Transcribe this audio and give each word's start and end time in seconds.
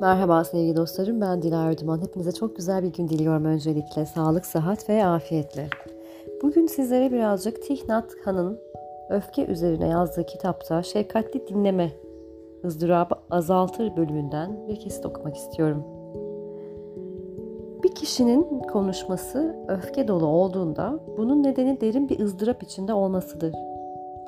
Merhaba 0.00 0.44
sevgili 0.44 0.76
dostlarım, 0.76 1.20
ben 1.20 1.42
Dilara 1.42 1.70
Erduman. 1.70 2.02
Hepinize 2.02 2.32
çok 2.32 2.56
güzel 2.56 2.82
bir 2.82 2.92
gün 2.92 3.08
diliyorum 3.08 3.44
öncelikle. 3.44 4.06
Sağlık, 4.06 4.46
sıhhat 4.46 4.88
ve 4.88 5.04
afiyetle. 5.04 5.68
Bugün 6.42 6.66
sizlere 6.66 7.12
birazcık 7.12 7.62
Thich 7.62 7.88
Nhat 7.88 8.14
Hanh'ın 8.24 8.58
öfke 9.10 9.46
üzerine 9.46 9.88
yazdığı 9.88 10.26
kitapta 10.26 10.82
Şefkatli 10.82 11.48
Dinleme 11.48 11.92
ızdırabı 12.64 13.14
azaltır 13.30 13.96
bölümünden 13.96 14.68
bir 14.68 14.76
kesit 14.76 15.06
okumak 15.06 15.36
istiyorum. 15.36 15.84
Bir 17.82 17.94
kişinin 17.94 18.60
konuşması 18.60 19.56
öfke 19.68 20.08
dolu 20.08 20.26
olduğunda 20.26 21.00
bunun 21.16 21.42
nedeni 21.42 21.80
derin 21.80 22.08
bir 22.08 22.20
ızdırap 22.20 22.62
içinde 22.62 22.92
olmasıdır. 22.92 23.54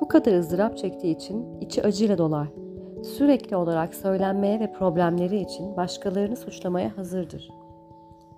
Bu 0.01 0.07
kadar 0.07 0.33
ızdırap 0.33 0.77
çektiği 0.77 1.15
için 1.15 1.59
içi 1.61 1.83
acıyla 1.83 2.17
dolar 2.17 2.60
sürekli 3.03 3.55
olarak 3.55 3.95
söylenmeye 3.95 4.59
ve 4.59 4.73
problemleri 4.73 5.39
için 5.39 5.77
başkalarını 5.77 6.35
suçlamaya 6.35 6.97
hazırdır. 6.97 7.49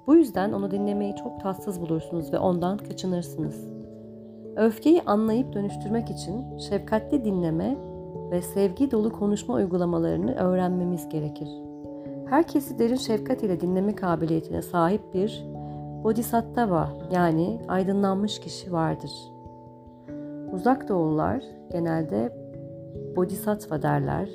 Bu 0.07 0.15
yüzden 0.15 0.53
onu 0.53 0.71
dinlemeyi 0.71 1.15
çok 1.15 1.41
tatsız 1.41 1.81
bulursunuz 1.81 2.33
ve 2.33 2.39
ondan 2.39 2.77
kaçınırsınız. 2.77 3.67
Öfkeyi 4.55 5.01
anlayıp 5.01 5.53
dönüştürmek 5.53 6.09
için 6.09 6.57
şefkatli 6.57 7.25
dinleme 7.25 7.77
ve 8.31 8.41
sevgi 8.41 8.91
dolu 8.91 9.11
konuşma 9.11 9.53
uygulamalarını 9.55 10.35
öğrenmemiz 10.35 11.09
gerekir. 11.09 11.49
Herkesi 12.29 12.79
derin 12.79 12.95
şefkat 12.95 13.43
ile 13.43 13.61
dinleme 13.61 13.95
kabiliyetine 13.95 14.61
sahip 14.61 15.13
bir 15.13 15.45
bodhisattva 16.03 16.89
yani 17.11 17.59
aydınlanmış 17.67 18.39
kişi 18.39 18.73
vardır. 18.73 19.11
Uzak 20.53 20.89
doğullar 20.89 21.43
genelde 21.71 22.33
bodhisattva 23.15 23.81
derler 23.81 24.29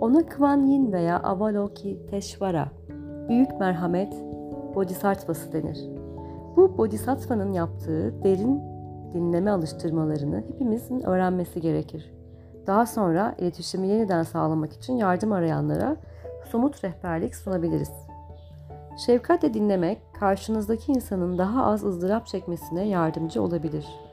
ona 0.00 0.26
Kuan 0.26 0.66
Yin 0.66 0.92
veya 0.92 1.20
Avalokiteshvara, 1.20 2.68
büyük 3.28 3.60
merhamet 3.60 4.14
bodhisattvası 4.74 5.52
denir. 5.52 5.78
Bu 6.56 6.78
bodhisattva'nın 6.78 7.52
yaptığı 7.52 8.22
derin 8.22 8.62
dinleme 9.14 9.50
alıştırmalarını 9.50 10.44
hepimizin 10.52 11.00
öğrenmesi 11.00 11.60
gerekir. 11.60 12.12
Daha 12.66 12.86
sonra 12.86 13.34
iletişimi 13.38 13.88
yeniden 13.88 14.22
sağlamak 14.22 14.72
için 14.72 14.96
yardım 14.96 15.32
arayanlara 15.32 15.96
somut 16.52 16.84
rehberlik 16.84 17.36
sunabiliriz. 17.36 17.92
Şefkatle 19.06 19.54
dinlemek 19.54 19.98
karşınızdaki 20.20 20.92
insanın 20.92 21.38
daha 21.38 21.64
az 21.64 21.84
ızdırap 21.84 22.26
çekmesine 22.26 22.88
yardımcı 22.88 23.42
olabilir. 23.42 24.07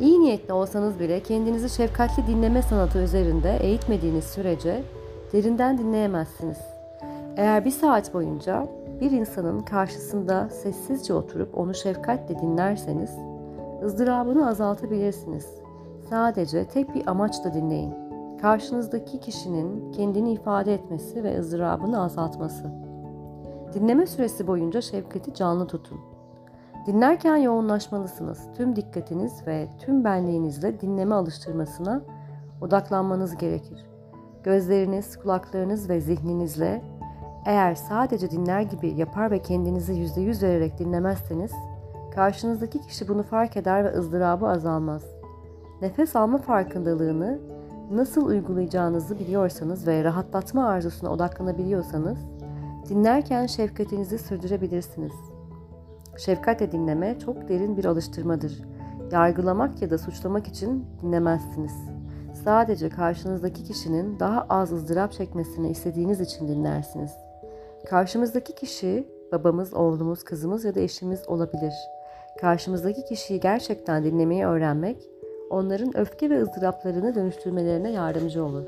İyi 0.00 0.20
niyetli 0.20 0.52
olsanız 0.52 1.00
bile 1.00 1.20
kendinizi 1.20 1.70
şefkatli 1.70 2.26
dinleme 2.26 2.62
sanatı 2.62 2.98
üzerinde 2.98 3.56
eğitmediğiniz 3.60 4.24
sürece 4.24 4.82
derinden 5.32 5.78
dinleyemezsiniz. 5.78 6.58
Eğer 7.36 7.64
bir 7.64 7.70
saat 7.70 8.14
boyunca 8.14 8.66
bir 9.00 9.10
insanın 9.10 9.60
karşısında 9.60 10.48
sessizce 10.48 11.14
oturup 11.14 11.58
onu 11.58 11.74
şefkatle 11.74 12.40
dinlerseniz 12.40 13.10
ızdırabını 13.84 14.48
azaltabilirsiniz. 14.48 15.46
Sadece 16.10 16.64
tek 16.64 16.94
bir 16.94 17.06
amaçla 17.06 17.54
dinleyin. 17.54 17.94
Karşınızdaki 18.40 19.20
kişinin 19.20 19.92
kendini 19.92 20.32
ifade 20.32 20.74
etmesi 20.74 21.24
ve 21.24 21.38
ızdırabını 21.38 22.02
azaltması. 22.04 22.70
Dinleme 23.74 24.06
süresi 24.06 24.46
boyunca 24.46 24.80
şefkati 24.80 25.34
canlı 25.34 25.66
tutun. 25.66 26.11
Dinlerken 26.86 27.36
yoğunlaşmalısınız. 27.36 28.38
Tüm 28.56 28.76
dikkatiniz 28.76 29.46
ve 29.46 29.68
tüm 29.78 30.04
benliğinizle 30.04 30.80
dinleme 30.80 31.14
alıştırmasına 31.14 32.02
odaklanmanız 32.60 33.36
gerekir. 33.36 33.86
Gözleriniz, 34.44 35.16
kulaklarınız 35.16 35.88
ve 35.88 36.00
zihninizle 36.00 36.82
eğer 37.46 37.74
sadece 37.74 38.30
dinler 38.30 38.60
gibi 38.60 38.88
yapar 38.88 39.30
ve 39.30 39.38
kendinizi 39.38 39.92
yüzde 39.92 40.20
yüz 40.20 40.42
vererek 40.42 40.78
dinlemezseniz, 40.78 41.52
karşınızdaki 42.14 42.80
kişi 42.80 43.08
bunu 43.08 43.22
fark 43.22 43.56
eder 43.56 43.84
ve 43.84 43.98
ızdırabı 43.98 44.48
azalmaz. 44.48 45.02
Nefes 45.82 46.16
alma 46.16 46.38
farkındalığını 46.38 47.38
nasıl 47.90 48.26
uygulayacağınızı 48.26 49.18
biliyorsanız 49.18 49.86
ve 49.86 50.04
rahatlatma 50.04 50.66
arzusuna 50.66 51.10
odaklanabiliyorsanız, 51.10 52.18
dinlerken 52.88 53.46
şefkatinizi 53.46 54.18
sürdürebilirsiniz.'' 54.18 55.31
Şefkatle 56.16 56.72
dinleme 56.72 57.18
çok 57.18 57.48
derin 57.48 57.76
bir 57.76 57.84
alıştırmadır. 57.84 58.62
Yargılamak 59.12 59.82
ya 59.82 59.90
da 59.90 59.98
suçlamak 59.98 60.46
için 60.46 60.86
dinlemezsiniz. 61.02 61.72
Sadece 62.44 62.88
karşınızdaki 62.88 63.64
kişinin 63.64 64.18
daha 64.18 64.46
az 64.48 64.72
ızdırap 64.72 65.12
çekmesini 65.12 65.70
istediğiniz 65.70 66.20
için 66.20 66.48
dinlersiniz. 66.48 67.12
Karşımızdaki 67.86 68.54
kişi 68.54 69.08
babamız, 69.32 69.74
oğlumuz, 69.74 70.24
kızımız 70.24 70.64
ya 70.64 70.74
da 70.74 70.80
eşimiz 70.80 71.28
olabilir. 71.28 71.72
Karşımızdaki 72.40 73.04
kişiyi 73.04 73.40
gerçekten 73.40 74.04
dinlemeyi 74.04 74.46
öğrenmek, 74.46 75.10
onların 75.50 75.96
öfke 75.96 76.30
ve 76.30 76.42
ızdıraplarını 76.42 77.14
dönüştürmelerine 77.14 77.90
yardımcı 77.90 78.44
olur. 78.44 78.64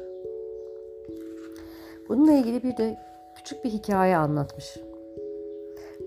Bununla 2.08 2.32
ilgili 2.32 2.62
bir 2.62 2.76
de 2.76 2.98
küçük 3.34 3.64
bir 3.64 3.70
hikaye 3.70 4.16
anlatmış. 4.16 4.76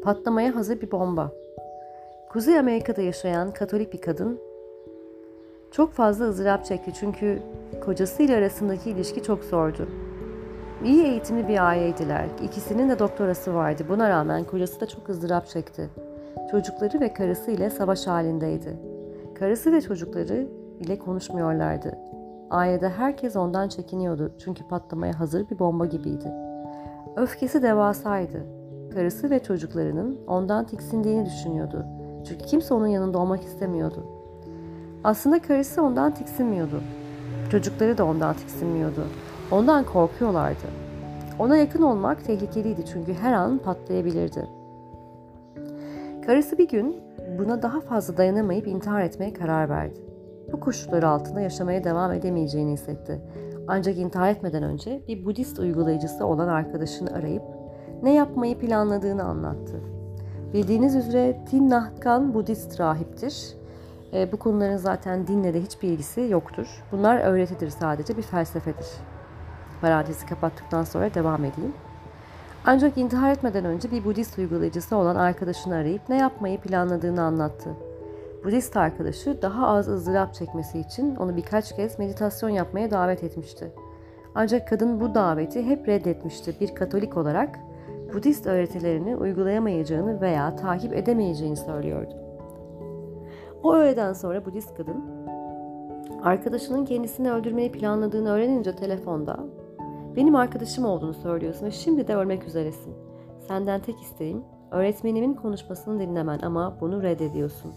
Patlamaya 0.03 0.55
hazır 0.55 0.81
bir 0.81 0.91
bomba. 0.91 1.31
Kuzey 2.29 2.59
Amerika'da 2.59 3.01
yaşayan 3.01 3.51
Katolik 3.51 3.93
bir 3.93 4.01
kadın 4.01 4.39
çok 5.71 5.91
fazla 5.91 6.25
ızdırap 6.25 6.65
çekti 6.65 6.93
çünkü 6.99 7.39
kocasıyla 7.85 8.37
arasındaki 8.37 8.89
ilişki 8.89 9.23
çok 9.23 9.43
zordu. 9.43 9.87
İyi 10.83 11.03
eğitimli 11.03 11.47
bir 11.47 11.67
aileydiler. 11.67 12.25
İkisinin 12.43 12.89
de 12.89 12.99
doktorası 12.99 13.53
vardı. 13.53 13.83
Buna 13.89 14.09
rağmen 14.09 14.43
kocası 14.43 14.81
da 14.81 14.85
çok 14.85 15.09
ızdırap 15.09 15.47
çekti. 15.47 15.89
Çocukları 16.51 16.99
ve 16.99 17.13
karısı 17.13 17.51
ile 17.51 17.69
savaş 17.69 18.07
halindeydi. 18.07 18.77
Karısı 19.35 19.71
ve 19.71 19.81
çocukları 19.81 20.47
ile 20.79 20.99
konuşmuyorlardı. 20.99 21.97
Ailede 22.49 22.89
herkes 22.89 23.35
ondan 23.35 23.67
çekiniyordu 23.67 24.31
çünkü 24.37 24.67
patlamaya 24.67 25.19
hazır 25.19 25.49
bir 25.49 25.59
bomba 25.59 25.85
gibiydi. 25.85 26.31
Öfkesi 27.15 27.63
devasaydı 27.63 28.56
karısı 28.93 29.29
ve 29.29 29.43
çocuklarının 29.43 30.19
ondan 30.27 30.65
tiksindiğini 30.65 31.25
düşünüyordu. 31.25 31.85
Çünkü 32.27 32.45
kimse 32.45 32.73
onun 32.73 32.87
yanında 32.87 33.19
olmak 33.19 33.43
istemiyordu. 33.43 34.05
Aslında 35.03 35.41
karısı 35.41 35.83
ondan 35.83 36.13
tiksinmiyordu. 36.13 36.81
Çocukları 37.51 37.97
da 37.97 38.05
ondan 38.05 38.33
tiksinmiyordu. 38.33 39.03
Ondan 39.51 39.83
korkuyorlardı. 39.83 40.67
Ona 41.39 41.57
yakın 41.57 41.81
olmak 41.81 42.25
tehlikeliydi 42.25 42.85
çünkü 42.85 43.13
her 43.13 43.33
an 43.33 43.57
patlayabilirdi. 43.57 44.47
Karısı 46.25 46.57
bir 46.57 46.67
gün 46.67 46.95
buna 47.39 47.61
daha 47.61 47.79
fazla 47.79 48.17
dayanamayıp 48.17 48.67
intihar 48.67 49.01
etmeye 49.01 49.33
karar 49.33 49.69
verdi. 49.69 49.99
Bu 50.51 50.59
koşullar 50.59 51.03
altında 51.03 51.41
yaşamaya 51.41 51.83
devam 51.83 52.11
edemeyeceğini 52.11 52.71
hissetti. 52.71 53.21
Ancak 53.67 53.97
intihar 53.97 54.29
etmeden 54.29 54.63
önce 54.63 55.01
bir 55.07 55.25
Budist 55.25 55.59
uygulayıcısı 55.59 56.25
olan 56.25 56.47
arkadaşını 56.47 57.13
arayıp 57.13 57.43
ne 58.03 58.13
yapmayı 58.13 58.59
planladığını 58.59 59.23
anlattı. 59.23 59.81
Bildiğiniz 60.53 60.95
üzere 60.95 61.39
Tin 61.49 61.69
Nhat 61.69 62.05
Budist 62.05 62.79
rahiptir. 62.79 63.53
E, 64.13 64.31
bu 64.31 64.37
konuların 64.37 64.77
zaten 64.77 65.27
dinle 65.27 65.53
de 65.53 65.61
hiçbir 65.61 65.89
ilgisi 65.89 66.21
yoktur. 66.21 66.83
Bunlar 66.91 67.19
öğretidir 67.19 67.69
sadece, 67.69 68.17
bir 68.17 68.21
felsefedir. 68.21 68.87
Parantezi 69.81 70.25
kapattıktan 70.25 70.83
sonra 70.83 71.13
devam 71.13 71.43
edeyim. 71.43 71.73
Ancak 72.65 72.97
intihar 72.97 73.31
etmeden 73.31 73.65
önce 73.65 73.91
bir 73.91 74.05
Budist 74.05 74.37
uygulayıcısı 74.37 74.95
olan 74.95 75.15
arkadaşını 75.15 75.75
arayıp 75.75 76.09
ne 76.09 76.17
yapmayı 76.17 76.61
planladığını 76.61 77.21
anlattı. 77.21 77.69
Budist 78.43 78.77
arkadaşı 78.77 79.41
daha 79.41 79.67
az 79.67 79.87
ızdırap 79.87 80.33
çekmesi 80.33 80.79
için 80.79 81.15
onu 81.15 81.37
birkaç 81.37 81.75
kez 81.75 81.99
meditasyon 81.99 82.49
yapmaya 82.49 82.91
davet 82.91 83.23
etmişti. 83.23 83.71
Ancak 84.35 84.67
kadın 84.67 84.99
bu 84.99 85.15
daveti 85.15 85.65
hep 85.65 85.87
reddetmişti. 85.87 86.55
Bir 86.61 86.75
Katolik 86.75 87.17
olarak 87.17 87.59
Budist 88.13 88.47
öğretilerini 88.47 89.15
uygulayamayacağını 89.15 90.21
veya 90.21 90.55
takip 90.55 90.93
edemeyeceğini 90.93 91.57
söylüyordu. 91.57 92.13
O 93.63 93.73
öğleden 93.73 94.13
sonra 94.13 94.45
Budist 94.45 94.77
kadın 94.77 95.03
arkadaşının 96.23 96.85
kendisini 96.85 97.31
öldürmeyi 97.31 97.71
planladığını 97.71 98.29
öğrenince 98.29 98.75
telefonda 98.75 99.39
benim 100.15 100.35
arkadaşım 100.35 100.85
olduğunu 100.85 101.13
söylüyorsun 101.13 101.65
ve 101.65 101.71
şimdi 101.71 102.07
de 102.07 102.15
ölmek 102.15 102.47
üzeresin. 102.47 102.93
Senden 103.47 103.81
tek 103.81 104.01
isteğim 104.01 104.43
öğretmenimin 104.71 105.33
konuşmasını 105.33 105.99
dinlemen 105.99 106.39
ama 106.39 106.77
bunu 106.81 107.03
reddediyorsun. 107.03 107.73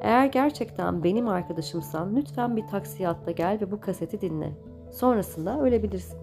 Eğer 0.00 0.26
gerçekten 0.26 1.04
benim 1.04 1.28
arkadaşımsan 1.28 2.16
lütfen 2.16 2.56
bir 2.56 2.66
taksiye 2.66 3.08
atla 3.08 3.32
gel 3.32 3.58
ve 3.60 3.70
bu 3.70 3.80
kaseti 3.80 4.20
dinle. 4.20 4.52
Sonrasında 4.90 5.60
ölebilirsin. 5.60 6.18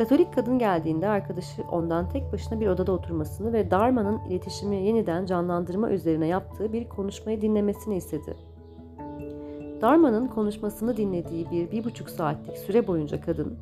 Katolik 0.00 0.34
kadın 0.34 0.58
geldiğinde 0.58 1.08
arkadaşı 1.08 1.62
ondan 1.72 2.08
tek 2.08 2.32
başına 2.32 2.60
bir 2.60 2.66
odada 2.66 2.92
oturmasını 2.92 3.52
ve 3.52 3.70
Dharma'nın 3.70 4.18
iletişimi 4.28 4.76
yeniden 4.76 5.26
canlandırma 5.26 5.90
üzerine 5.90 6.26
yaptığı 6.26 6.72
bir 6.72 6.88
konuşmayı 6.88 7.40
dinlemesini 7.40 7.96
istedi. 7.96 8.36
Dharma'nın 9.80 10.28
konuşmasını 10.28 10.96
dinlediği 10.96 11.50
bir 11.50 11.70
bir 11.70 11.84
buçuk 11.84 12.10
saatlik 12.10 12.58
süre 12.58 12.86
boyunca 12.86 13.20
kadın, 13.20 13.58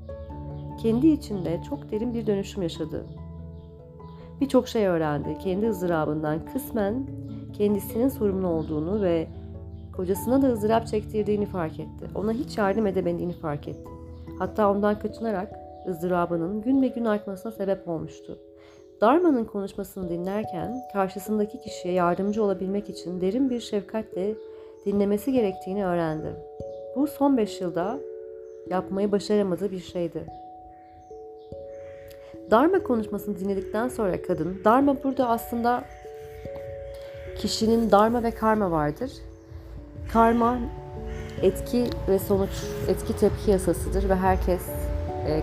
kendi 0.83 1.07
içinde 1.07 1.61
çok 1.69 1.91
derin 1.91 2.15
bir 2.15 2.27
dönüşüm 2.27 2.63
yaşadı. 2.63 3.05
Birçok 4.41 4.69
şey 4.69 4.87
öğrendi. 4.87 5.39
Kendi 5.39 5.69
ızdırabından 5.69 6.39
kısmen 6.53 7.07
kendisinin 7.53 8.09
sorumlu 8.09 8.47
olduğunu 8.47 9.03
ve 9.03 9.29
kocasına 9.97 10.43
da 10.43 10.47
ızdırap 10.47 10.87
çektirdiğini 10.87 11.47
fark 11.47 11.81
etti. 11.81 12.07
Ona 12.15 12.33
hiç 12.33 12.59
yardım 12.59 12.87
edemediğini 12.87 13.33
fark 13.33 13.69
etti. 13.69 13.89
Hatta 14.39 14.71
ondan 14.71 14.99
kaçınarak 14.99 15.68
ızdırabının 15.89 16.63
gün 16.63 16.83
ve 16.83 16.89
gün 16.89 17.05
artmasına 17.05 17.53
sebep 17.53 17.89
olmuştu. 17.89 18.39
Darma'nın 19.01 19.45
konuşmasını 19.45 20.09
dinlerken 20.09 20.75
karşısındaki 20.93 21.61
kişiye 21.61 21.95
yardımcı 21.95 22.45
olabilmek 22.45 22.91
için 22.91 23.21
derin 23.21 23.51
bir 23.51 23.61
şefkatle 23.61 24.35
dinlemesi 24.87 25.33
gerektiğini 25.33 25.87
öğrendi. 25.87 26.35
Bu 26.97 27.07
son 27.07 27.37
beş 27.37 27.61
yılda 27.61 27.99
yapmayı 28.71 29.13
başaramadığı 29.13 29.71
bir 29.71 29.81
şeydi. 29.81 30.25
Dharma 32.51 32.83
konuşmasını 32.83 33.39
dinledikten 33.39 33.89
sonra 33.89 34.23
kadın, 34.23 34.61
Dharma 34.65 35.03
burada 35.05 35.29
aslında 35.29 35.85
kişinin 37.39 37.91
Dharma 37.91 38.23
ve 38.23 38.31
Karma 38.31 38.71
vardır. 38.71 39.13
Karma 40.13 40.59
etki 41.43 41.85
ve 42.09 42.19
sonuç, 42.19 42.51
etki 42.89 43.17
tepki 43.17 43.51
yasasıdır 43.51 44.09
ve 44.09 44.15
herkes 44.15 44.63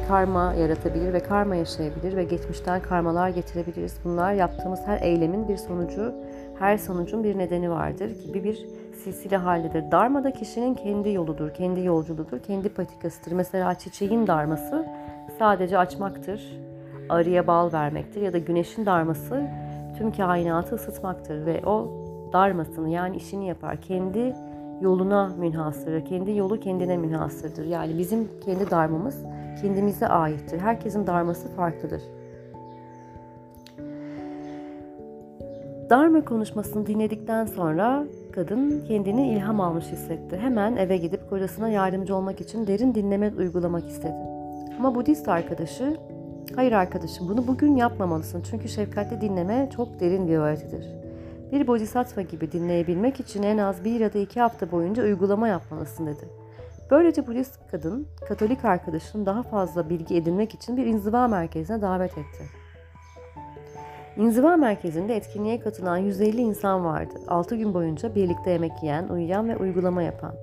karma 0.07 0.53
yaratabilir 0.53 1.13
ve 1.13 1.19
karma 1.19 1.55
yaşayabilir 1.55 2.15
ve 2.15 2.23
geçmişten 2.23 2.81
karmalar 2.81 3.29
getirebiliriz. 3.29 3.99
Bunlar 4.03 4.33
yaptığımız 4.33 4.79
her 4.85 5.01
eylemin 5.01 5.47
bir 5.47 5.57
sonucu, 5.57 6.13
her 6.59 6.77
sonucun 6.77 7.23
bir 7.23 7.37
nedeni 7.37 7.71
vardır 7.71 8.11
gibi 8.25 8.43
bir 8.43 8.67
silsile 9.03 9.37
halindedir. 9.37 9.91
Dharma 9.91 10.23
da 10.23 10.31
kişinin 10.31 10.75
kendi 10.75 11.11
yoludur, 11.11 11.53
kendi 11.53 11.81
yolculuğudur, 11.81 12.39
kendi 12.39 12.69
patikasıdır. 12.69 13.31
Mesela 13.31 13.75
çiçeğin 13.75 14.27
darması 14.27 14.85
sadece 15.39 15.77
açmaktır, 15.77 16.59
arıya 17.09 17.47
bal 17.47 17.73
vermektir 17.73 18.21
ya 18.21 18.33
da 18.33 18.37
güneşin 18.37 18.85
darması 18.85 19.43
tüm 19.97 20.11
kainatı 20.11 20.75
ısıtmaktır 20.75 21.45
ve 21.45 21.61
o 21.65 21.87
darmasını 22.33 22.89
yani 22.89 23.15
işini 23.15 23.47
yapar. 23.47 23.77
Kendi 23.81 24.35
yoluna 24.81 25.35
münhasırdır. 25.39 26.05
Kendi 26.05 26.35
yolu 26.35 26.59
kendine 26.59 26.97
münhasırdır. 26.97 27.65
Yani 27.65 27.97
bizim 27.97 28.27
kendi 28.45 28.71
darmamız 28.71 29.23
kendimize 29.61 30.07
aittir. 30.07 30.59
Herkesin 30.59 31.07
darması 31.07 31.47
farklıdır. 31.47 32.01
Dharma 35.89 36.25
konuşmasını 36.25 36.87
dinledikten 36.87 37.45
sonra 37.45 38.05
kadın 38.31 38.83
kendini 38.87 39.29
ilham 39.29 39.61
almış 39.61 39.85
hissetti. 39.85 40.37
Hemen 40.37 40.75
eve 40.75 40.97
gidip 40.97 41.29
kocasına 41.29 41.69
yardımcı 41.69 42.15
olmak 42.15 42.41
için 42.41 42.67
derin 42.67 42.95
dinleme 42.95 43.33
uygulamak 43.37 43.87
istedi. 43.89 44.15
Ama 44.79 44.95
Budist 44.95 45.27
arkadaşı, 45.27 45.97
hayır 46.55 46.71
arkadaşım 46.71 47.29
bunu 47.29 47.47
bugün 47.47 47.75
yapmamalısın 47.75 48.43
çünkü 48.51 48.69
şefkatli 48.69 49.21
dinleme 49.21 49.69
çok 49.75 49.99
derin 49.99 50.27
bir 50.27 50.37
öğretidir. 50.37 51.04
Bir 51.51 51.67
bodhisattva 51.67 52.21
gibi 52.21 52.51
dinleyebilmek 52.51 53.19
için 53.19 53.43
en 53.43 53.57
az 53.57 53.83
bir 53.83 53.99
ya 53.99 54.13
da 54.13 54.19
iki 54.19 54.39
hafta 54.39 54.71
boyunca 54.71 55.03
uygulama 55.03 55.47
yapmalısın 55.47 56.07
dedi. 56.07 56.29
Böylece 56.91 57.27
Budist 57.27 57.59
kadın, 57.71 58.07
Katolik 58.27 58.65
arkadaşını 58.65 59.25
daha 59.25 59.43
fazla 59.43 59.89
bilgi 59.89 60.15
edinmek 60.15 60.53
için 60.53 60.77
bir 60.77 60.85
inziva 60.85 61.27
merkezine 61.27 61.81
davet 61.81 62.11
etti. 62.11 62.43
İnziva 64.17 64.57
merkezinde 64.57 65.15
etkinliğe 65.15 65.59
katılan 65.59 65.97
150 65.97 66.41
insan 66.41 66.85
vardı. 66.85 67.13
6 67.27 67.55
gün 67.55 67.73
boyunca 67.73 68.15
birlikte 68.15 68.49
yemek 68.49 68.71
yiyen, 68.83 69.07
uyuyan 69.07 69.49
ve 69.49 69.57
uygulama 69.57 70.03
yapan. 70.03 70.35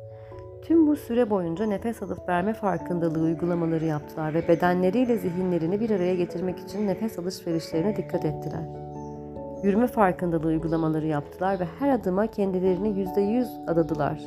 Tüm 0.62 0.86
bu 0.86 0.96
süre 0.96 1.30
boyunca 1.30 1.66
nefes 1.66 2.02
alıp 2.02 2.28
verme 2.28 2.54
farkındalığı 2.54 3.22
uygulamaları 3.22 3.84
yaptılar 3.84 4.34
ve 4.34 4.48
bedenleriyle 4.48 5.18
zihinlerini 5.18 5.80
bir 5.80 5.90
araya 5.90 6.14
getirmek 6.14 6.58
için 6.58 6.86
nefes 6.86 7.18
alışverişlerine 7.18 7.96
dikkat 7.96 8.24
ettiler. 8.24 8.81
Yürüme 9.62 9.86
farkındalığı 9.86 10.46
uygulamaları 10.46 11.06
yaptılar 11.06 11.60
ve 11.60 11.64
her 11.78 11.88
adıma 11.88 12.26
kendilerini 12.26 12.88
%100 12.88 13.70
adadılar. 13.70 14.20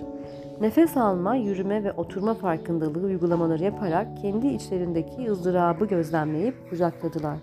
Nefes 0.62 0.98
alma, 0.98 1.36
yürüme 1.36 1.84
ve 1.84 1.92
oturma 1.92 2.34
farkındalığı 2.34 3.06
uygulamaları 3.06 3.64
yaparak 3.64 4.08
kendi 4.22 4.48
içlerindeki 4.48 5.32
ızdırabı 5.32 5.86
gözlemleyip 5.86 6.70
kucakladılar. 6.70 7.38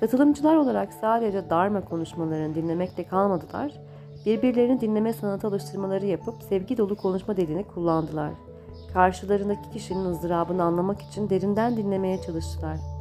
Katılımcılar 0.00 0.56
olarak 0.56 0.92
sadece 0.92 1.50
Dharma 1.50 1.84
konuşmalarını 1.84 2.54
dinlemekle 2.54 3.04
kalmadılar, 3.04 3.72
birbirlerini 4.26 4.80
dinleme 4.80 5.12
sanatı 5.12 5.46
alıştırmaları 5.46 6.06
yapıp 6.06 6.42
sevgi 6.42 6.78
dolu 6.78 6.96
konuşma 6.96 7.36
dilini 7.36 7.64
kullandılar. 7.64 8.30
Karşılarındaki 8.92 9.70
kişinin 9.70 10.04
ızdırabını 10.04 10.62
anlamak 10.62 11.02
için 11.02 11.30
derinden 11.30 11.76
dinlemeye 11.76 12.20
çalıştılar. 12.20 12.93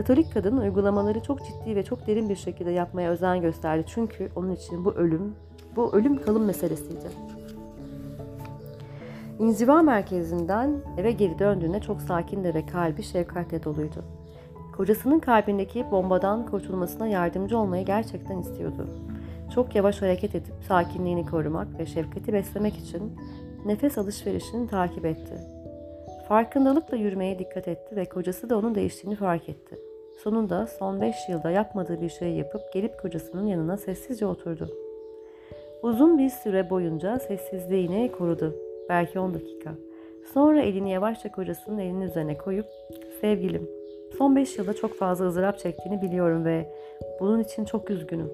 Katolik 0.00 0.34
kadın 0.34 0.56
uygulamaları 0.56 1.22
çok 1.22 1.38
ciddi 1.44 1.76
ve 1.76 1.84
çok 1.84 2.06
derin 2.06 2.28
bir 2.28 2.36
şekilde 2.36 2.70
yapmaya 2.70 3.10
özen 3.10 3.40
gösterdi 3.40 3.84
çünkü 3.86 4.30
onun 4.36 4.54
için 4.54 4.84
bu 4.84 4.92
ölüm, 4.92 5.34
bu 5.76 5.92
ölüm 5.92 6.22
kalım 6.22 6.44
meselesiydi. 6.44 7.10
İnziva 9.38 9.82
merkezinden 9.82 10.70
eve 10.98 11.12
geri 11.12 11.38
döndüğünde 11.38 11.80
çok 11.80 12.02
sakindi 12.02 12.54
ve 12.54 12.66
kalbi 12.66 13.02
şefkatle 13.02 13.64
doluydu. 13.64 14.04
Kocasının 14.76 15.18
kalbindeki 15.18 15.90
bombadan 15.90 16.46
kurtulmasına 16.46 17.06
yardımcı 17.06 17.58
olmayı 17.58 17.86
gerçekten 17.86 18.38
istiyordu. 18.38 18.88
Çok 19.54 19.74
yavaş 19.74 20.02
hareket 20.02 20.34
edip 20.34 20.54
sakinliğini 20.68 21.26
korumak 21.26 21.78
ve 21.78 21.86
şefkati 21.86 22.32
beslemek 22.32 22.76
için 22.78 23.12
nefes 23.66 23.98
alışverişini 23.98 24.68
takip 24.68 25.06
etti. 25.06 25.34
Farkındalıkla 26.28 26.96
yürümeye 26.96 27.38
dikkat 27.38 27.68
etti 27.68 27.96
ve 27.96 28.04
kocası 28.04 28.50
da 28.50 28.58
onun 28.58 28.74
değiştiğini 28.74 29.16
fark 29.16 29.48
etti. 29.48 29.89
Sonunda 30.24 30.66
son 30.66 31.00
5 31.00 31.28
yılda 31.28 31.50
yapmadığı 31.50 32.00
bir 32.00 32.08
şey 32.08 32.32
yapıp 32.32 32.72
gelip 32.72 33.00
kocasının 33.02 33.46
yanına 33.46 33.76
sessizce 33.76 34.26
oturdu. 34.26 34.68
Uzun 35.82 36.18
bir 36.18 36.28
süre 36.28 36.70
boyunca 36.70 37.18
sessizliğini 37.18 38.12
korudu. 38.12 38.56
Belki 38.88 39.20
10 39.20 39.34
dakika. 39.34 39.74
Sonra 40.34 40.62
elini 40.62 40.90
yavaşça 40.90 41.32
kocasının 41.32 41.78
elinin 41.78 42.00
üzerine 42.00 42.38
koyup 42.38 42.66
"Sevgilim, 43.20 43.68
son 44.18 44.36
5 44.36 44.58
yılda 44.58 44.74
çok 44.74 44.94
fazla 44.94 45.26
ızdırap 45.26 45.58
çektiğini 45.58 46.02
biliyorum 46.02 46.44
ve 46.44 46.74
bunun 47.20 47.40
için 47.40 47.64
çok 47.64 47.90
üzgünüm. 47.90 48.32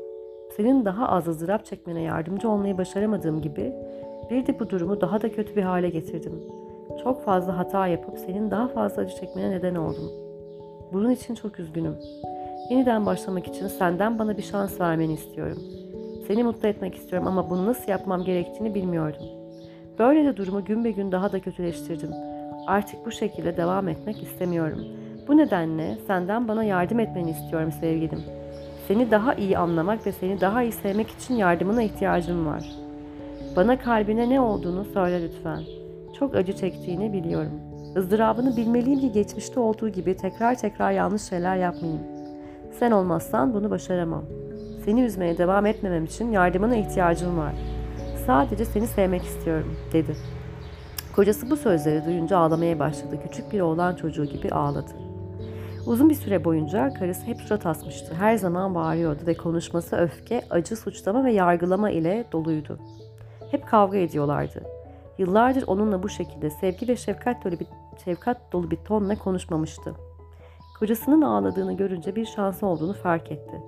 Senin 0.57 0.85
daha 0.85 1.09
az 1.09 1.29
ızdırap 1.29 1.65
çekmene 1.65 2.03
yardımcı 2.03 2.49
olmayı 2.49 2.79
başaramadığım 2.79 3.43
gibi 3.43 3.73
bir 4.31 4.47
de 4.47 4.59
bu 4.61 4.71
durumu 4.71 5.01
daha 5.01 5.23
da 5.23 5.33
kötü 5.33 5.57
bir 5.57 5.63
hale 5.63 5.89
getirdim. 5.89 6.43
Çok 7.03 7.25
fazla 7.25 7.59
hata 7.59 7.87
yapıp 7.87 8.19
senin 8.19 8.51
daha 8.51 8.69
fazla 8.69 9.03
acı 9.03 9.17
çekmene 9.17 9.51
neden 9.51 9.75
oldum. 9.75 10.26
Bunun 10.93 11.11
için 11.11 11.35
çok 11.35 11.61
üzgünüm. 11.61 11.97
Yeniden 12.71 13.07
başlamak 13.07 13.47
için 13.49 13.69
senden 13.69 14.19
bana 14.19 14.37
bir 14.37 14.43
şans 14.43 14.81
vermeni 14.81 15.13
istiyorum. 15.13 15.59
Seni 16.27 16.45
mutlu 16.45 16.69
etmek 16.69 16.95
istiyorum 16.95 17.29
ama 17.29 17.51
bunu 17.51 17.67
nasıl 17.67 17.89
yapmam 17.91 18.25
gerektiğini 18.25 18.75
bilmiyordum. 18.75 19.27
Böyle 19.99 20.25
de 20.25 20.37
durumu 20.37 20.65
gün 20.65 20.85
be 20.85 20.91
gün 20.91 21.13
daha 21.13 21.33
da 21.33 21.41
kötüleştirdim. 21.41 22.11
Artık 22.67 23.07
bu 23.07 23.11
şekilde 23.11 23.57
devam 23.57 23.89
etmek 23.89 24.23
istemiyorum. 24.23 24.85
Bu 25.29 25.37
nedenle 25.37 25.99
senden 26.07 26.49
bana 26.49 26.65
yardım 26.65 27.01
etmeni 27.01 27.31
istiyorum 27.31 27.73
sevgilim. 27.81 28.21
Seni 28.89 29.11
daha 29.11 29.35
iyi 29.35 29.59
anlamak 29.59 30.07
ve 30.07 30.13
seni 30.13 30.41
daha 30.41 30.63
iyi 30.63 30.73
sevmek 30.73 31.11
için 31.11 31.35
yardımına 31.35 31.83
ihtiyacım 31.83 32.47
var. 32.47 32.65
Bana 33.57 33.79
kalbine 33.79 34.31
ne 34.31 34.41
olduğunu 34.41 34.85
söyle 34.85 35.23
lütfen. 35.23 35.63
Çok 36.19 36.35
acı 36.35 36.53
çektiğini 36.53 37.13
biliyorum. 37.13 37.66
Izdırabını 37.97 38.57
bilmeliyim 38.57 39.01
ki 39.01 39.13
geçmişte 39.13 39.61
olduğu 39.61 39.89
gibi 39.89 40.17
tekrar 40.17 40.59
tekrar 40.59 40.93
yanlış 40.93 41.23
şeyler 41.23 41.57
yapmayayım. 41.57 42.03
Sen 42.79 42.91
olmazsan 42.91 43.55
bunu 43.55 43.71
başaramam. 43.71 44.25
Seni 44.85 45.03
üzmeye 45.03 45.39
devam 45.39 45.67
etmemem 45.67 46.05
için 46.05 46.33
yardımına 46.33 46.77
ihtiyacım 46.77 47.39
var. 47.39 47.55
Sadece 48.27 48.65
seni 48.65 48.87
sevmek 48.87 49.23
istiyorum, 49.23 49.77
dedi. 49.93 50.17
Kocası 51.17 51.51
bu 51.51 51.57
sözleri 51.57 52.05
duyunca 52.05 52.39
ağlamaya 52.39 52.79
başladı. 52.79 53.19
Küçük 53.23 53.53
bir 53.53 53.61
oğlan 53.61 53.97
çocuğu 53.97 54.25
gibi 54.25 54.51
ağladı. 54.51 54.93
Uzun 55.87 56.11
bir 56.11 56.15
süre 56.15 56.45
boyunca 56.45 56.95
karısı 56.95 57.27
hep 57.27 57.41
surat 57.41 57.67
asmıştı. 57.67 58.15
Her 58.15 58.37
zaman 58.37 58.75
bağırıyordu 58.75 59.27
ve 59.27 59.35
konuşması 59.35 59.97
öfke, 59.97 60.43
acı, 60.51 60.77
suçlama 60.77 61.25
ve 61.25 61.33
yargılama 61.33 61.91
ile 61.91 62.25
doluydu. 62.33 62.79
Hep 63.51 63.67
kavga 63.67 63.99
ediyorlardı. 63.99 64.63
Yıllardır 65.19 65.65
onunla 65.67 66.03
bu 66.03 66.09
şekilde 66.09 66.51
sevgi 66.51 66.89
ve 66.89 66.97
şefkat 66.97 67.45
dolu 67.45 67.61
bir, 67.61 67.67
şefkat 68.05 68.53
dolu 68.53 68.71
bir 68.71 68.77
tonla 68.77 69.19
konuşmamıştı. 69.19 69.95
Kocasının 70.79 71.23
ağladığını 71.23 71.77
görünce 71.77 72.17
bir 72.17 72.25
şansı 72.25 72.67
olduğunu 72.67 72.93
fark 72.93 73.33
etti. 73.33 73.63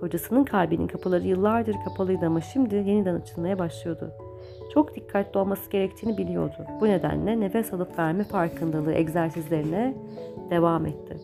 Kocasının 0.00 0.44
kalbinin 0.44 0.86
kapıları 0.86 1.26
yıllardır 1.26 1.76
kapalıydı 1.84 2.26
ama 2.26 2.40
şimdi 2.40 2.74
yeniden 2.74 3.14
açılmaya 3.14 3.58
başlıyordu. 3.58 4.12
Çok 4.74 4.94
dikkatli 4.94 5.38
olması 5.38 5.70
gerektiğini 5.70 6.18
biliyordu. 6.18 6.66
Bu 6.80 6.88
nedenle 6.88 7.40
nefes 7.40 7.72
alıp 7.72 7.98
verme 7.98 8.24
farkındalığı 8.24 8.92
egzersizlerine 8.92 9.94
devam 10.50 10.86
etti. 10.86 11.16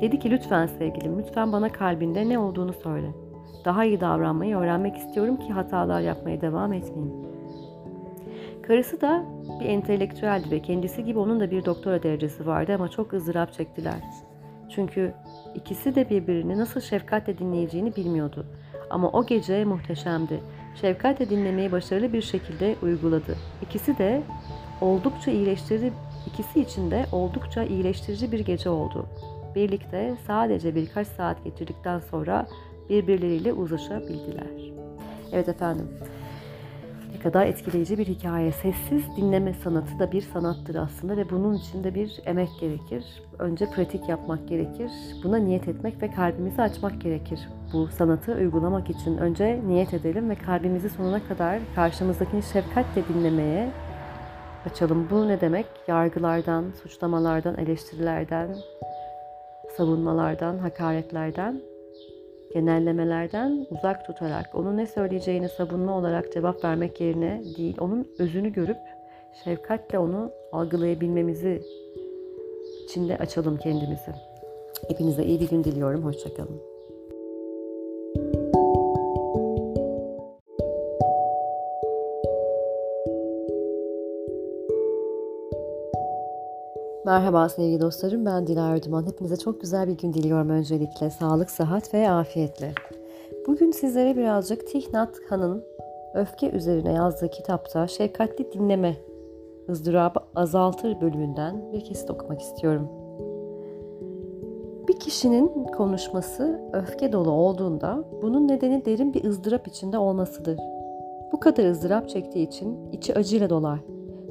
Dedi 0.00 0.18
ki 0.18 0.30
lütfen 0.30 0.66
sevgilim, 0.66 1.18
lütfen 1.18 1.52
bana 1.52 1.68
kalbinde 1.68 2.28
ne 2.28 2.38
olduğunu 2.38 2.72
söyle. 2.72 3.06
Daha 3.64 3.84
iyi 3.84 4.00
davranmayı 4.00 4.56
öğrenmek 4.56 4.96
istiyorum 4.96 5.36
ki 5.36 5.52
hatalar 5.52 6.00
yapmaya 6.00 6.40
devam 6.40 6.72
etmeyeyim. 6.72 7.28
Karısı 8.68 9.00
da 9.00 9.24
bir 9.60 9.64
entelektüeldi 9.64 10.50
ve 10.50 10.62
kendisi 10.62 11.04
gibi 11.04 11.18
onun 11.18 11.40
da 11.40 11.50
bir 11.50 11.64
doktora 11.64 12.02
derecesi 12.02 12.46
vardı 12.46 12.74
ama 12.74 12.88
çok 12.88 13.12
ızdırap 13.12 13.52
çektiler. 13.52 14.00
Çünkü 14.74 15.14
ikisi 15.54 15.94
de 15.94 16.10
birbirini 16.10 16.58
nasıl 16.58 16.80
şefkatle 16.80 17.38
dinleyeceğini 17.38 17.96
bilmiyordu. 17.96 18.46
Ama 18.90 19.10
o 19.10 19.26
gece 19.26 19.64
muhteşemdi. 19.64 20.40
Şefkatle 20.80 21.30
dinlemeyi 21.30 21.72
başarılı 21.72 22.12
bir 22.12 22.22
şekilde 22.22 22.76
uyguladı. 22.82 23.36
İkisi 23.62 23.98
de 23.98 24.22
oldukça 24.80 25.30
iyileştirici, 25.30 25.92
ikisi 26.26 26.60
için 26.60 26.90
de 26.90 27.06
oldukça 27.12 27.62
iyileştirici 27.62 28.32
bir 28.32 28.40
gece 28.40 28.70
oldu. 28.70 29.06
Birlikte 29.54 30.16
sadece 30.26 30.74
birkaç 30.74 31.06
saat 31.06 31.44
geçirdikten 31.44 31.98
sonra 31.98 32.46
birbirleriyle 32.90 33.52
uzlaşabildiler. 33.52 34.72
Evet 35.32 35.48
efendim. 35.48 35.88
Ne 37.12 37.22
kadar 37.22 37.46
etkileyici 37.46 37.98
bir 37.98 38.06
hikaye. 38.06 38.52
Sessiz 38.52 39.16
dinleme 39.16 39.54
sanatı 39.54 39.98
da 39.98 40.12
bir 40.12 40.22
sanattır 40.22 40.74
aslında 40.74 41.16
ve 41.16 41.30
bunun 41.30 41.54
için 41.54 41.84
de 41.84 41.94
bir 41.94 42.20
emek 42.26 42.48
gerekir. 42.60 43.04
Önce 43.38 43.66
pratik 43.70 44.08
yapmak 44.08 44.48
gerekir. 44.48 44.90
Buna 45.24 45.36
niyet 45.36 45.68
etmek 45.68 46.02
ve 46.02 46.10
kalbimizi 46.10 46.62
açmak 46.62 47.00
gerekir. 47.00 47.40
Bu 47.72 47.86
sanatı 47.86 48.32
uygulamak 48.32 48.90
için 48.90 49.16
önce 49.16 49.60
niyet 49.66 49.94
edelim 49.94 50.30
ve 50.30 50.34
kalbimizi 50.34 50.88
sonuna 50.88 51.28
kadar 51.28 51.58
karşımızdakini 51.74 52.42
şefkatle 52.42 53.02
dinlemeye 53.08 53.70
açalım. 54.66 55.08
Bu 55.10 55.28
ne 55.28 55.40
demek? 55.40 55.66
Yargılardan, 55.88 56.64
suçlamalardan, 56.82 57.58
eleştirilerden, 57.58 58.56
savunmalardan, 59.76 60.58
hakaretlerden 60.58 61.60
genellemelerden 62.52 63.66
uzak 63.70 64.06
tutarak 64.06 64.54
onun 64.54 64.76
ne 64.76 64.86
söyleyeceğini 64.86 65.48
savunma 65.48 65.98
olarak 65.98 66.32
cevap 66.32 66.64
vermek 66.64 67.00
yerine 67.00 67.42
değil, 67.56 67.76
onun 67.80 68.08
özünü 68.18 68.52
görüp 68.52 68.78
şefkatle 69.44 69.98
onu 69.98 70.30
algılayabilmemizi 70.52 71.62
içinde 72.84 73.16
açalım 73.16 73.56
kendimizi. 73.56 74.12
Hepinize 74.88 75.24
iyi 75.24 75.40
bir 75.40 75.48
gün 75.48 75.64
diliyorum. 75.64 76.04
Hoşçakalın. 76.04 76.67
Merhaba 87.08 87.48
sevgili 87.48 87.80
dostlarım, 87.80 88.26
ben 88.26 88.46
Dilara 88.46 88.76
Erduman. 88.76 89.06
Hepinize 89.06 89.36
çok 89.36 89.60
güzel 89.60 89.88
bir 89.88 89.98
gün 89.98 90.12
diliyorum 90.12 90.50
öncelikle. 90.50 91.10
Sağlık, 91.10 91.50
sıhhat 91.50 91.94
ve 91.94 92.10
afiyetle. 92.10 92.72
Bugün 93.46 93.70
sizlere 93.70 94.16
birazcık 94.16 94.66
Thich 94.66 94.92
Nhat 94.92 95.16
Hanh'ın 95.28 95.64
öfke 96.14 96.50
üzerine 96.50 96.92
yazdığı 96.92 97.30
kitapta 97.30 97.86
Şefkatli 97.86 98.52
Dinleme 98.52 98.96
ızdırabı 99.68 100.20
azaltır 100.34 101.00
bölümünden 101.00 101.72
bir 101.72 101.84
kesit 101.84 102.10
okumak 102.10 102.40
istiyorum. 102.40 102.88
Bir 104.88 105.00
kişinin 105.00 105.64
konuşması 105.64 106.62
öfke 106.72 107.12
dolu 107.12 107.30
olduğunda 107.30 108.04
bunun 108.22 108.48
nedeni 108.48 108.84
derin 108.84 109.14
bir 109.14 109.24
ızdırap 109.24 109.68
içinde 109.68 109.98
olmasıdır. 109.98 110.58
Bu 111.32 111.40
kadar 111.40 111.64
ızdırap 111.64 112.08
çektiği 112.08 112.46
için 112.46 112.92
içi 112.92 113.14
acıyla 113.14 113.50
dolar 113.50 113.80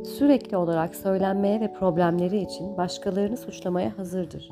sürekli 0.03 0.57
olarak 0.57 0.95
söylenmeye 0.95 1.59
ve 1.61 1.73
problemleri 1.73 2.37
için 2.37 2.77
başkalarını 2.77 3.37
suçlamaya 3.37 3.97
hazırdır. 3.97 4.51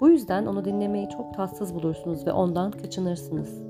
Bu 0.00 0.08
yüzden 0.08 0.46
onu 0.46 0.64
dinlemeyi 0.64 1.08
çok 1.08 1.34
tatsız 1.34 1.74
bulursunuz 1.74 2.26
ve 2.26 2.32
ondan 2.32 2.70
kaçınırsınız. 2.70 3.62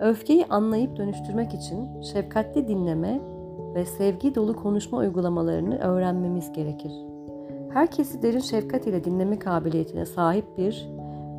Öfkeyi 0.00 0.46
anlayıp 0.46 0.96
dönüştürmek 0.96 1.54
için 1.54 2.00
şefkatli 2.00 2.68
dinleme 2.68 3.20
ve 3.74 3.84
sevgi 3.84 4.34
dolu 4.34 4.56
konuşma 4.56 4.98
uygulamalarını 4.98 5.78
öğrenmemiz 5.78 6.52
gerekir. 6.52 6.92
Herkesi 7.72 8.22
derin 8.22 8.38
şefkat 8.38 8.86
ile 8.86 9.04
dinleme 9.04 9.38
kabiliyetine 9.38 10.06
sahip 10.06 10.58
bir 10.58 10.88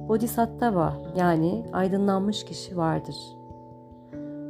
bodhisattva 0.09 0.93
yani 1.15 1.65
aydınlanmış 1.73 2.45
kişi 2.45 2.77
vardır. 2.77 3.15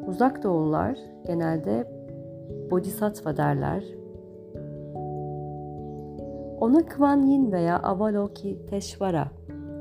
Uzak 0.07 0.43
doğullar 0.43 0.97
genelde 1.25 1.87
bodhisattva 2.71 3.37
derler 3.37 3.83
ona 6.63 6.85
Kuan 6.85 7.21
Yin 7.21 7.51
veya 7.51 7.79
Avalokiteshvara, 7.79 9.27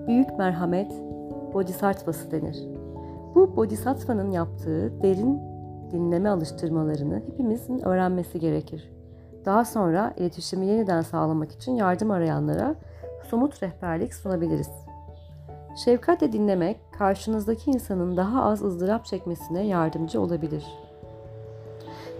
büyük 0.06 0.38
merhamet 0.38 0.92
bodhisattvası 1.54 2.30
denir. 2.30 2.56
Bu 3.34 3.56
bodhisattva'nın 3.56 4.30
yaptığı 4.30 5.02
derin 5.02 5.40
dinleme 5.90 6.28
alıştırmalarını 6.28 7.22
hepimizin 7.26 7.86
öğrenmesi 7.86 8.40
gerekir. 8.40 8.92
Daha 9.44 9.64
sonra 9.64 10.14
iletişimi 10.16 10.66
yeniden 10.66 11.00
sağlamak 11.00 11.52
için 11.52 11.72
yardım 11.72 12.10
arayanlara 12.10 12.74
somut 13.30 13.62
rehberlik 13.62 14.14
sunabiliriz. 14.14 14.70
Şefkatle 15.84 16.32
dinlemek 16.32 16.80
karşınızdaki 16.98 17.70
insanın 17.70 18.16
daha 18.16 18.44
az 18.44 18.62
ızdırap 18.62 19.04
çekmesine 19.04 19.66
yardımcı 19.66 20.20
olabilir. 20.20 20.64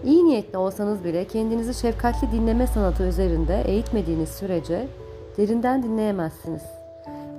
İyi 0.05 0.25
niyetli 0.25 0.59
olsanız 0.59 1.05
bile 1.05 1.25
kendinizi 1.25 1.75
şefkatli 1.75 2.33
dinleme 2.33 2.67
sanatı 2.67 3.03
üzerinde 3.03 3.63
eğitmediğiniz 3.63 4.29
sürece 4.29 4.89
derinden 5.37 5.83
dinleyemezsiniz. 5.83 6.63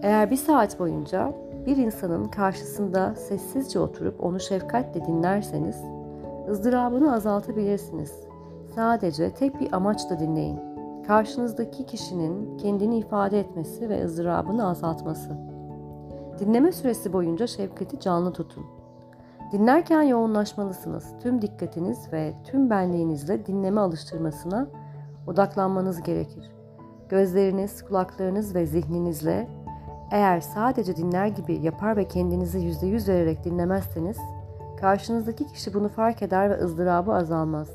Eğer 0.01 0.32
bir 0.32 0.36
saat 0.36 0.79
boyunca 0.79 1.34
bir 1.65 1.77
insanın 1.77 2.25
karşısında 2.25 3.15
sessizce 3.15 3.79
oturup 3.79 4.24
onu 4.24 4.39
şefkatle 4.39 5.05
dinlerseniz 5.05 5.77
ızdırabını 6.50 7.13
azaltabilirsiniz. 7.13 8.12
Sadece 8.75 9.34
tek 9.34 9.60
bir 9.60 9.74
amaçla 9.74 10.20
dinleyin. 10.20 10.60
Karşınızdaki 11.08 11.86
kişinin 11.86 12.58
kendini 12.58 12.98
ifade 12.98 13.39
etmesi 13.39 13.89
ve 13.89 14.05
ızdırabını 14.05 14.70
azaltması. 14.70 15.38
Dinleme 16.39 16.72
süresi 16.72 17.13
boyunca 17.13 17.48
şefkati 17.48 18.00
canlı 18.00 18.34
tutun. 18.34 18.83
Dinlerken 19.53 20.01
yoğunlaşmalısınız. 20.01 21.05
Tüm 21.24 21.41
dikkatiniz 21.41 22.13
ve 22.13 22.33
tüm 22.43 22.69
benliğinizle 22.69 23.45
dinleme 23.45 23.81
alıştırmasına 23.81 24.67
odaklanmanız 25.27 26.03
gerekir. 26.03 26.51
Gözleriniz, 27.10 27.86
kulaklarınız 27.86 28.55
ve 28.55 28.65
zihninizle 28.65 29.48
eğer 30.12 30.39
sadece 30.39 30.95
dinler 30.95 31.27
gibi 31.27 31.55
yapar 31.55 31.98
ve 31.98 32.07
kendinizi 32.07 32.60
yüzde 32.60 32.88
yüz 32.88 33.10
vererek 33.10 33.43
dinlemezseniz, 33.43 34.17
karşınızdaki 34.79 35.48
kişi 35.48 35.74
bunu 35.74 35.89
fark 35.89 36.22
eder 36.22 36.50
ve 36.50 36.63
ızdırabı 36.63 37.13
azalmaz. 37.13 37.69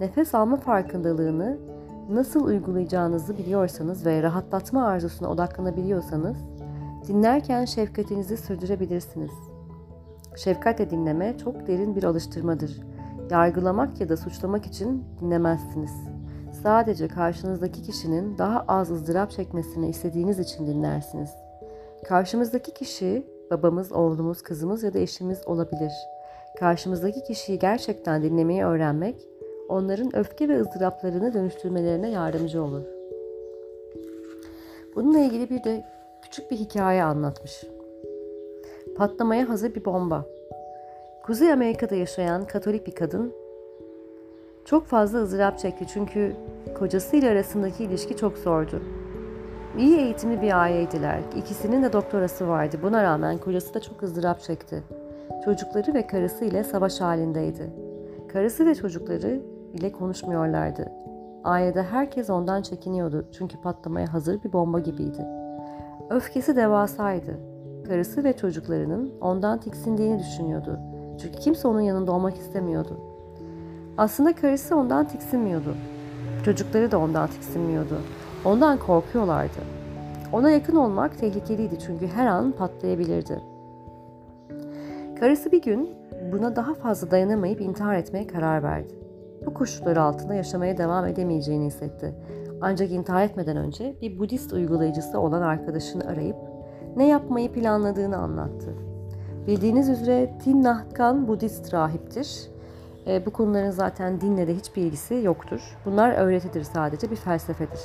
Nefes 0.00 0.34
alma 0.34 0.56
farkındalığını 0.56 1.58
nasıl 2.10 2.44
uygulayacağınızı 2.44 3.38
biliyorsanız 3.38 4.06
ve 4.06 4.22
rahatlatma 4.22 4.86
arzusuna 4.86 5.28
odaklanabiliyorsanız, 5.28 6.36
dinlerken 7.08 7.64
şefkatinizi 7.64 8.36
sürdürebilirsiniz.'' 8.36 9.55
Şefkatle 10.36 10.90
dinleme 10.90 11.38
çok 11.38 11.66
derin 11.66 11.96
bir 11.96 12.04
alıştırmadır. 12.04 12.80
Yargılamak 13.30 14.00
ya 14.00 14.08
da 14.08 14.16
suçlamak 14.16 14.66
için 14.66 15.04
dinlemezsiniz. 15.20 15.92
Sadece 16.62 17.08
karşınızdaki 17.08 17.82
kişinin 17.82 18.38
daha 18.38 18.64
az 18.68 18.90
ızdırap 18.90 19.30
çekmesini 19.30 19.88
istediğiniz 19.88 20.38
için 20.38 20.66
dinlersiniz. 20.66 21.30
Karşımızdaki 22.04 22.74
kişi 22.74 23.26
babamız, 23.50 23.92
oğlumuz, 23.92 24.42
kızımız 24.42 24.82
ya 24.82 24.94
da 24.94 24.98
eşimiz 24.98 25.48
olabilir. 25.48 25.92
Karşımızdaki 26.58 27.24
kişiyi 27.24 27.58
gerçekten 27.58 28.22
dinlemeyi 28.22 28.64
öğrenmek, 28.64 29.28
onların 29.68 30.16
öfke 30.16 30.48
ve 30.48 30.60
ızdıraplarını 30.60 31.34
dönüştürmelerine 31.34 32.10
yardımcı 32.10 32.62
olur. 32.62 32.82
Bununla 34.94 35.18
ilgili 35.18 35.50
bir 35.50 35.64
de 35.64 35.84
küçük 36.22 36.50
bir 36.50 36.56
hikaye 36.56 37.02
anlatmış. 37.02 37.64
Patlamaya 38.96 39.48
hazır 39.48 39.74
bir 39.74 39.84
bomba. 39.84 40.24
Kuzey 41.22 41.52
Amerika'da 41.52 41.94
yaşayan 41.94 42.46
Katolik 42.46 42.86
bir 42.86 42.94
kadın 42.94 43.32
çok 44.64 44.86
fazla 44.86 45.18
ızdırap 45.18 45.58
çekti 45.58 45.86
çünkü 45.88 46.36
kocasıyla 46.78 47.30
arasındaki 47.30 47.84
ilişki 47.84 48.16
çok 48.16 48.38
zordu. 48.38 48.82
İyi 49.78 49.98
eğitimli 49.98 50.42
bir 50.42 50.60
aileydiler. 50.60 51.20
İkisinin 51.36 51.82
de 51.82 51.92
doktorası 51.92 52.48
vardı. 52.48 52.76
Buna 52.82 53.02
rağmen 53.02 53.38
kocası 53.38 53.74
da 53.74 53.80
çok 53.80 54.02
ızdırap 54.02 54.40
çekti. 54.40 54.82
Çocukları 55.44 55.94
ve 55.94 56.06
karısı 56.06 56.44
ile 56.44 56.64
savaş 56.64 57.00
halindeydi. 57.00 57.70
Karısı 58.32 58.66
ve 58.66 58.74
çocukları 58.74 59.40
ile 59.74 59.92
konuşmuyorlardı. 59.92 60.92
Ailede 61.44 61.82
herkes 61.82 62.30
ondan 62.30 62.62
çekiniyordu 62.62 63.26
çünkü 63.32 63.60
patlamaya 63.60 64.12
hazır 64.12 64.42
bir 64.42 64.52
bomba 64.52 64.78
gibiydi. 64.78 65.26
Öfkesi 66.10 66.56
devasaydı 66.56 67.55
karısı 67.88 68.24
ve 68.24 68.36
çocuklarının 68.36 69.12
ondan 69.20 69.60
tiksindiğini 69.60 70.18
düşünüyordu. 70.18 70.78
Çünkü 71.20 71.38
kimse 71.38 71.68
onun 71.68 71.80
yanında 71.80 72.12
olmak 72.12 72.36
istemiyordu. 72.36 73.00
Aslında 73.98 74.34
karısı 74.34 74.76
ondan 74.76 75.08
tiksinmiyordu. 75.08 75.74
Çocukları 76.44 76.90
da 76.90 76.98
ondan 76.98 77.26
tiksinmiyordu. 77.28 77.98
Ondan 78.44 78.78
korkuyorlardı. 78.78 79.58
Ona 80.32 80.50
yakın 80.50 80.76
olmak 80.76 81.18
tehlikeliydi 81.18 81.78
çünkü 81.78 82.06
her 82.06 82.26
an 82.26 82.52
patlayabilirdi. 82.52 83.40
Karısı 85.20 85.52
bir 85.52 85.62
gün 85.62 85.90
buna 86.32 86.56
daha 86.56 86.74
fazla 86.74 87.10
dayanamayıp 87.10 87.60
intihar 87.60 87.94
etmeye 87.94 88.26
karar 88.26 88.62
verdi. 88.62 88.94
bu 89.46 89.54
koşulları 89.54 90.02
altında 90.02 90.34
yaşamaya 90.34 90.78
devam 90.78 91.06
edemeyeceğini 91.06 91.66
hissetti. 91.66 92.14
Ancak 92.60 92.90
intihar 92.90 93.24
etmeden 93.24 93.56
önce 93.56 93.96
bir 94.02 94.18
Budist 94.18 94.52
uygulayıcısı 94.52 95.20
olan 95.20 95.42
arkadaşını 95.42 96.06
arayıp 96.06 96.36
ne 96.96 97.08
yapmayı 97.08 97.52
planladığını 97.52 98.16
anlattı. 98.16 98.74
Bildiğiniz 99.46 99.88
üzere 99.88 100.32
Nhat 100.46 100.98
Hanh 100.98 101.28
Budist 101.28 101.74
rahiptir. 101.74 102.50
E, 103.06 103.26
bu 103.26 103.30
konuların 103.30 103.70
zaten 103.70 104.20
dinle 104.20 104.46
de 104.46 104.54
hiçbir 104.54 104.82
ilgisi 104.82 105.14
yoktur. 105.14 105.60
Bunlar 105.84 106.12
öğretidir 106.12 106.62
sadece, 106.62 107.10
bir 107.10 107.16
felsefedir. 107.16 107.80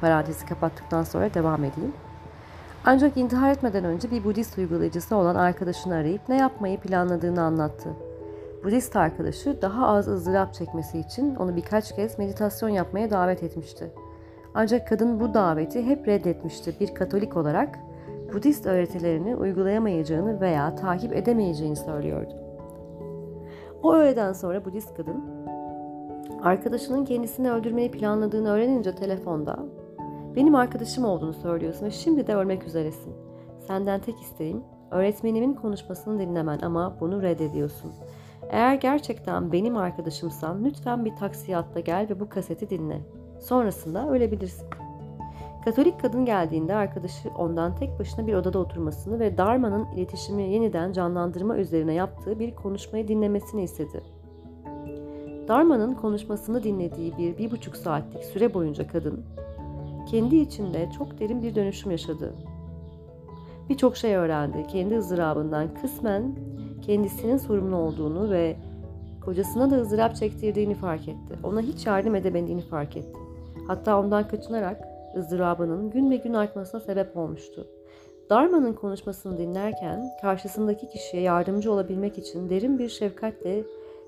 Parantezi 0.00 0.46
kapattıktan 0.46 1.02
sonra 1.02 1.34
devam 1.34 1.64
edeyim. 1.64 1.92
Ancak 2.84 3.16
intihar 3.16 3.50
etmeden 3.50 3.84
önce 3.84 4.10
bir 4.10 4.24
Budist 4.24 4.58
uygulayıcısı 4.58 5.16
olan 5.16 5.34
arkadaşını 5.34 5.94
arayıp 5.94 6.28
ne 6.28 6.36
yapmayı 6.36 6.80
planladığını 6.80 7.42
anlattı. 7.42 7.88
Budist 8.64 8.96
arkadaşı 8.96 9.62
daha 9.62 9.86
az 9.86 10.08
ızdırap 10.08 10.54
çekmesi 10.54 10.98
için 10.98 11.34
onu 11.34 11.56
birkaç 11.56 11.96
kez 11.96 12.18
meditasyon 12.18 12.68
yapmaya 12.68 13.10
davet 13.10 13.42
etmişti. 13.42 13.90
Ancak 14.54 14.88
kadın 14.88 15.20
bu 15.20 15.34
daveti 15.34 15.86
hep 15.86 16.08
reddetmişti. 16.08 16.74
Bir 16.80 16.94
Katolik 16.94 17.36
olarak 17.36 17.78
Budist 18.32 18.66
öğretilerini 18.66 19.36
uygulayamayacağını 19.36 20.40
veya 20.40 20.74
takip 20.74 21.16
edemeyeceğini 21.16 21.76
söylüyordu. 21.76 22.34
O 23.82 23.94
öğleden 23.94 24.32
sonra 24.32 24.64
Budist 24.64 24.94
kadın 24.94 25.24
arkadaşının 26.42 27.04
kendisini 27.04 27.50
öldürmeyi 27.50 27.90
planladığını 27.90 28.50
öğrenince 28.50 28.94
telefonda 28.94 29.58
benim 30.36 30.54
arkadaşım 30.54 31.04
olduğunu 31.04 31.34
söylüyorsun 31.34 31.86
ve 31.86 31.90
şimdi 31.90 32.26
de 32.26 32.34
ölmek 32.34 32.66
üzeresin. 32.66 33.14
Senden 33.66 34.00
tek 34.00 34.20
isteğim 34.20 34.62
öğretmenimin 34.90 35.54
konuşmasını 35.54 36.18
dinlemen 36.18 36.58
ama 36.62 36.96
bunu 37.00 37.22
reddediyorsun. 37.22 37.92
Eğer 38.50 38.74
gerçekten 38.74 39.52
benim 39.52 39.76
arkadaşımsan 39.76 40.64
lütfen 40.64 41.04
bir 41.04 41.16
taksiye 41.16 41.56
atla 41.56 41.80
gel 41.80 42.06
ve 42.10 42.20
bu 42.20 42.28
kaseti 42.28 42.70
dinle. 42.70 43.00
Sonrasında 43.40 44.08
ölebilirsin. 44.08 44.66
Katolik 45.64 46.00
kadın 46.00 46.24
geldiğinde 46.24 46.74
arkadaşı 46.74 47.30
ondan 47.38 47.76
tek 47.76 47.98
başına 47.98 48.26
bir 48.26 48.34
odada 48.34 48.58
oturmasını 48.58 49.20
ve 49.20 49.38
Dharma'nın 49.38 49.86
iletişimi 49.96 50.42
yeniden 50.42 50.92
canlandırma 50.92 51.56
üzerine 51.56 51.94
yaptığı 51.94 52.38
bir 52.38 52.54
konuşmayı 52.54 53.08
dinlemesini 53.08 53.62
istedi. 53.62 54.02
Dharma'nın 55.48 55.94
konuşmasını 55.94 56.62
dinlediği 56.62 57.18
bir 57.18 57.38
bir 57.38 57.50
buçuk 57.50 57.76
saatlik 57.76 58.24
süre 58.24 58.54
boyunca 58.54 58.86
kadın, 58.86 59.24
kendi 60.10 60.36
içinde 60.36 60.90
çok 60.98 61.20
derin 61.20 61.42
bir 61.42 61.54
dönüşüm 61.54 61.90
yaşadı. 61.90 62.34
Birçok 63.68 63.96
şey 63.96 64.16
öğrendi. 64.16 64.66
Kendi 64.66 64.98
ızdırabından 64.98 65.74
kısmen 65.74 66.36
kendisinin 66.82 67.36
sorumlu 67.36 67.76
olduğunu 67.76 68.30
ve 68.30 68.56
kocasına 69.24 69.70
da 69.70 69.76
ızdırap 69.76 70.16
çektirdiğini 70.16 70.74
fark 70.74 71.08
etti. 71.08 71.38
Ona 71.42 71.60
hiç 71.60 71.86
yardım 71.86 72.14
edemediğini 72.14 72.62
fark 72.62 72.96
etti. 72.96 73.18
Hatta 73.66 74.00
ondan 74.00 74.28
kaçınarak 74.28 74.91
ızdırabının 75.16 75.90
gün 75.90 76.10
ve 76.10 76.16
gün 76.16 76.34
artmasına 76.34 76.80
sebep 76.80 77.16
olmuştu. 77.16 77.66
Dharma'nın 78.30 78.72
konuşmasını 78.72 79.38
dinlerken 79.38 80.10
karşısındaki 80.22 80.88
kişiye 80.88 81.22
yardımcı 81.22 81.72
olabilmek 81.72 82.18
için 82.18 82.50
derin 82.50 82.78
bir 82.78 82.88
şefkatle 82.88 83.64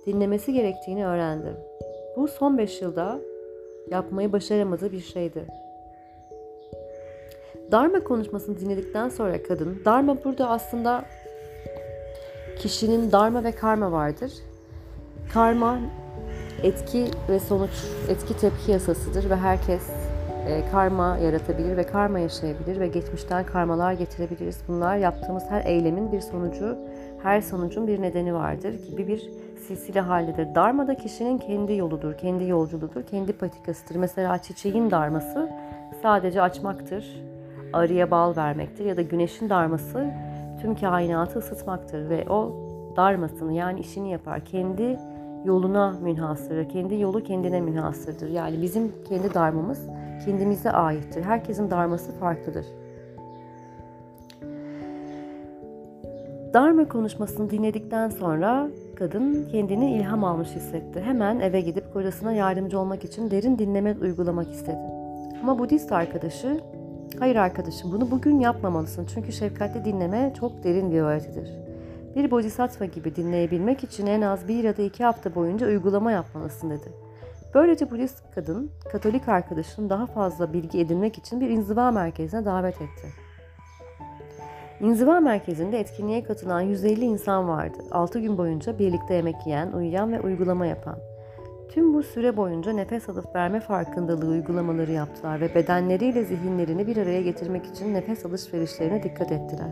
dinlemesi 0.06 0.52
gerektiğini 0.52 1.06
öğrendi. 1.06 1.56
Bu 2.16 2.28
son 2.28 2.58
beş 2.58 2.82
yılda 2.82 3.18
yapmayı 3.90 4.32
başaramadığı 4.32 4.92
bir 4.92 5.00
şeydi. 5.00 5.46
Dharma 7.70 8.04
konuşmasını 8.04 8.61
dinledikten 8.61 9.08
sonra 9.08 9.42
kadın, 9.42 9.82
Dharma 9.84 10.25
burada 10.25 10.50
aslında 10.50 11.04
kişinin 12.58 13.12
Dharma 13.12 13.44
ve 13.44 13.52
karma 13.52 13.92
vardır. 13.92 14.32
Karma 15.32 15.78
etki 16.62 17.06
ve 17.28 17.40
sonuç, 17.40 17.70
etki 18.08 18.37
tepki 18.37 18.70
yasasıdır 18.73 19.30
ve 19.30 19.37
herkes 19.37 19.82
karma 20.72 21.16
yaratabilir 21.16 21.76
ve 21.76 21.87
karma 21.87 22.18
yaşayabilir 22.18 22.80
ve 22.80 22.87
geçmişten 22.87 23.46
karmalar 23.46 23.92
getirebiliriz. 23.92 24.61
Bunlar 24.68 24.96
yaptığımız 24.96 25.44
her 25.48 25.64
eylemin 25.64 26.12
bir 26.12 26.20
sonucu, 26.20 26.78
her 27.22 27.40
sonucun 27.40 27.87
bir 27.87 28.02
nedeni 28.02 28.35
vardır 28.35 28.74
gibi 28.90 29.09
bir 29.09 29.30
silsile 29.66 30.00
haldedir. 30.00 30.54
Dharma 30.54 30.87
da 30.87 30.94
kişinin 30.94 31.38
kendi 31.38 31.74
yoludur, 31.74 32.14
kendi 32.14 32.44
yolculuğudur, 32.44 33.02
kendi 33.02 33.33
patikasıdır. 33.33 33.96
Mesela 33.96 34.38
çiçeğin 34.38 34.90
darması 34.90 35.50
sadece 36.02 36.42
açmaktır, 36.42 37.22
arıya 37.72 38.11
bal 38.11 38.37
vermektir 38.37 38.85
ya 38.85 38.96
da 38.96 39.02
güneşin 39.02 39.48
darması 39.48 40.07
tüm 40.61 40.74
kainatı 40.74 41.38
ısıtmaktır 41.38 42.09
ve 42.09 42.24
o 42.30 42.52
darmasını 42.96 43.52
yani 43.52 43.80
işini 43.80 44.11
yapar. 44.11 44.44
Kendi 44.44 44.98
yoluna 45.44 45.90
münhasırdır. 46.02 46.68
Kendi 46.68 47.00
yolu 47.00 47.22
kendine 47.22 47.61
münhasırdır. 47.61 48.28
Yani 48.28 48.62
bizim 48.62 48.92
kendi 49.09 49.35
darmamız 49.35 49.88
kendimize 50.24 50.70
aittir. 50.70 51.22
Herkesin 51.22 51.70
darması 51.70 52.12
farklıdır. 52.12 52.66
Dharma 56.55 56.88
konuşmasını 56.88 57.50
dinledikten 57.50 58.09
sonra 58.09 58.68
kadın 58.94 59.48
kendini 59.53 59.96
ilham 59.96 60.24
almış 60.24 60.48
hissetti. 60.48 61.00
Hemen 61.00 61.40
eve 61.40 61.61
gidip 61.61 61.92
kocasına 61.92 62.33
yardımcı 62.33 62.79
olmak 62.79 63.05
için 63.05 63.31
derin 63.31 63.59
dinleme 63.59 63.96
uygulamak 64.00 64.53
istedi. 64.53 64.79
Ama 65.42 65.59
Budist 65.59 65.92
arkadaşı, 65.92 66.61
hayır 67.18 67.37
arkadaşım 67.37 67.92
bunu 67.92 68.11
bugün 68.11 68.40
yapmamalısın 68.40 69.07
çünkü 69.14 69.33
şefkatli 69.33 69.85
dinleme 69.85 70.33
çok 70.40 70.64
derin 70.64 70.92
bir 70.92 71.00
öğretidir. 71.00 71.50
Bir 72.16 72.31
bodhisattva 72.31 72.85
gibi 72.85 73.16
dinleyebilmek 73.16 73.85
için 73.85 74.07
en 74.07 74.20
az 74.20 74.48
bir 74.48 74.64
ya 74.64 74.77
da 74.77 74.83
iki 74.83 75.05
hafta 75.05 75.35
boyunca 75.35 75.66
uygulama 75.66 76.12
yapmalısın 76.12 76.70
dedi. 76.70 77.03
Böylece 77.54 77.90
Budist 77.90 78.22
kadın, 78.34 78.70
Katolik 78.92 79.28
arkadaşını 79.28 79.90
daha 79.90 80.06
fazla 80.06 80.52
bilgi 80.52 80.80
edinmek 80.80 81.18
için 81.18 81.40
bir 81.40 81.50
inziva 81.50 81.90
merkezine 81.90 82.44
davet 82.44 82.74
etti. 82.74 83.06
İnziva 84.80 85.20
merkezinde 85.20 85.80
etkinliğe 85.80 86.24
katılan 86.24 86.60
150 86.60 87.04
insan 87.04 87.48
vardı. 87.48 87.78
6 87.90 88.20
gün 88.20 88.38
boyunca 88.38 88.78
birlikte 88.78 89.14
yemek 89.14 89.46
yiyen, 89.46 89.72
uyuyan 89.72 90.12
ve 90.12 90.20
uygulama 90.20 90.66
yapan. 90.66 90.98
Tüm 91.68 91.94
bu 91.94 92.02
süre 92.02 92.36
boyunca 92.36 92.72
nefes 92.72 93.08
alıp 93.08 93.34
verme 93.34 93.60
farkındalığı 93.60 94.28
uygulamaları 94.28 94.92
yaptılar 94.92 95.40
ve 95.40 95.54
bedenleriyle 95.54 96.24
zihinlerini 96.24 96.86
bir 96.86 96.96
araya 96.96 97.22
getirmek 97.22 97.66
için 97.66 97.94
nefes 97.94 98.26
alışverişlerine 98.26 99.02
dikkat 99.02 99.32
ettiler. 99.32 99.70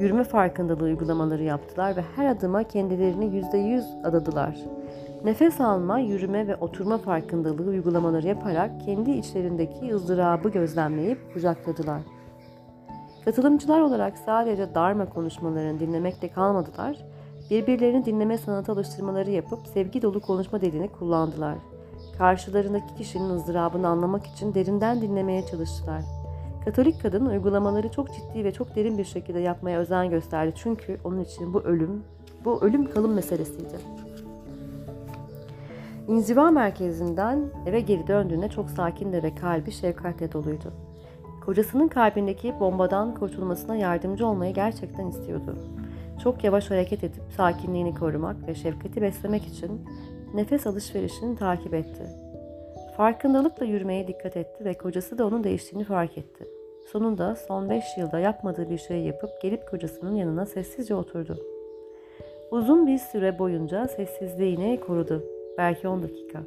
Yürüme 0.00 0.24
farkındalığı 0.24 0.84
uygulamaları 0.84 1.42
yaptılar 1.42 1.96
ve 1.96 2.02
her 2.16 2.26
adıma 2.26 2.62
kendilerini 2.62 3.24
%100 3.24 4.06
adadılar. 4.06 4.56
Nefes 5.24 5.60
alma, 5.60 5.98
yürüme 5.98 6.46
ve 6.46 6.56
oturma 6.56 6.98
farkındalığı 6.98 7.70
uygulamaları 7.70 8.26
yaparak 8.26 8.80
kendi 8.80 9.10
içlerindeki 9.10 9.94
ızdırabı 9.94 10.48
gözlemleyip 10.48 11.34
kucakladılar. 11.34 12.00
Katılımcılar 13.24 13.80
olarak 13.80 14.18
sadece 14.18 14.74
Dharma 14.74 15.06
konuşmalarını 15.06 15.80
dinlemekle 15.80 16.28
kalmadılar, 16.28 17.04
birbirlerini 17.50 18.04
dinleme 18.04 18.38
sanatı 18.38 18.72
alıştırmaları 18.72 19.30
yapıp 19.30 19.66
sevgi 19.66 20.02
dolu 20.02 20.20
konuşma 20.20 20.60
dilini 20.60 20.88
kullandılar. 20.88 21.54
Karşılarındaki 22.18 22.94
kişinin 22.94 23.30
ızdırabını 23.30 23.88
anlamak 23.88 24.26
için 24.26 24.54
derinden 24.54 25.02
dinlemeye 25.02 25.46
çalıştılar. 25.46 26.02
Katolik 26.64 27.02
kadın 27.02 27.26
uygulamaları 27.26 27.88
çok 27.88 28.14
ciddi 28.14 28.44
ve 28.44 28.52
çok 28.52 28.76
derin 28.76 28.98
bir 28.98 29.04
şekilde 29.04 29.38
yapmaya 29.38 29.78
özen 29.78 30.10
gösterdi 30.10 30.52
çünkü 30.56 30.98
onun 31.04 31.20
için 31.20 31.54
bu 31.54 31.60
ölüm, 31.60 32.04
bu 32.44 32.62
ölüm 32.62 32.90
kalım 32.90 33.14
meselesiydi. 33.14 33.76
İnziva 36.08 36.50
merkezinden 36.50 37.44
eve 37.66 37.80
geri 37.80 38.06
döndüğünde 38.06 38.48
çok 38.48 38.70
sakindi 38.70 39.22
ve 39.22 39.34
kalbi 39.34 39.70
şefkatle 39.70 40.32
doluydu. 40.32 40.72
Kocasının 41.44 41.88
kalbindeki 41.88 42.54
bombadan 42.60 43.14
kurtulmasına 43.14 43.76
yardımcı 43.76 44.26
olmayı 44.26 44.54
gerçekten 44.54 45.06
istiyordu. 45.06 45.56
Çok 46.22 46.44
yavaş 46.44 46.70
hareket 46.70 47.04
edip 47.04 47.22
sakinliğini 47.36 47.94
korumak 47.94 48.48
ve 48.48 48.54
şefkati 48.54 49.02
beslemek 49.02 49.46
için 49.46 49.84
nefes 50.34 50.66
alışverişini 50.66 51.36
takip 51.36 51.74
etti. 51.74 52.02
Farkındalıkla 52.96 53.66
yürümeye 53.66 54.08
dikkat 54.08 54.36
etti 54.36 54.64
ve 54.64 54.74
kocası 54.74 55.18
da 55.18 55.26
onun 55.26 55.44
değiştiğini 55.44 55.84
fark 55.84 56.18
etti. 56.18 56.44
Sonunda 56.92 57.36
son 57.36 57.70
5 57.70 57.84
yılda 57.98 58.18
yapmadığı 58.18 58.70
bir 58.70 58.78
şey 58.78 59.00
yapıp 59.00 59.30
gelip 59.42 59.70
kocasının 59.70 60.14
yanına 60.14 60.46
sessizce 60.46 60.94
oturdu. 60.94 61.38
Uzun 62.50 62.86
bir 62.86 62.98
süre 62.98 63.38
boyunca 63.38 63.88
sessizliğini 63.88 64.80
korudu. 64.80 65.33
Belki 65.58 65.88
10 65.88 66.02
dakika. 66.02 66.40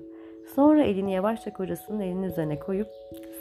Sonra 0.55 0.83
elini 0.83 1.11
yavaşça 1.13 1.53
kocasının 1.53 1.99
elinin 1.99 2.23
üzerine 2.23 2.59
koyup 2.59 2.87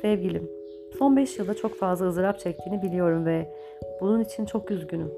"Sevgilim, 0.02 0.50
son 0.98 1.16
5 1.16 1.38
yılda 1.38 1.55
çok 1.55 1.74
fazla 1.79 2.07
ızdırap 2.07 2.38
çektiğini 2.38 2.83
biliyorum 2.83 3.26
ve 3.26 3.55
bunun 4.00 4.20
için 4.20 4.44
çok 4.44 4.70
üzgünüm. 4.70 5.12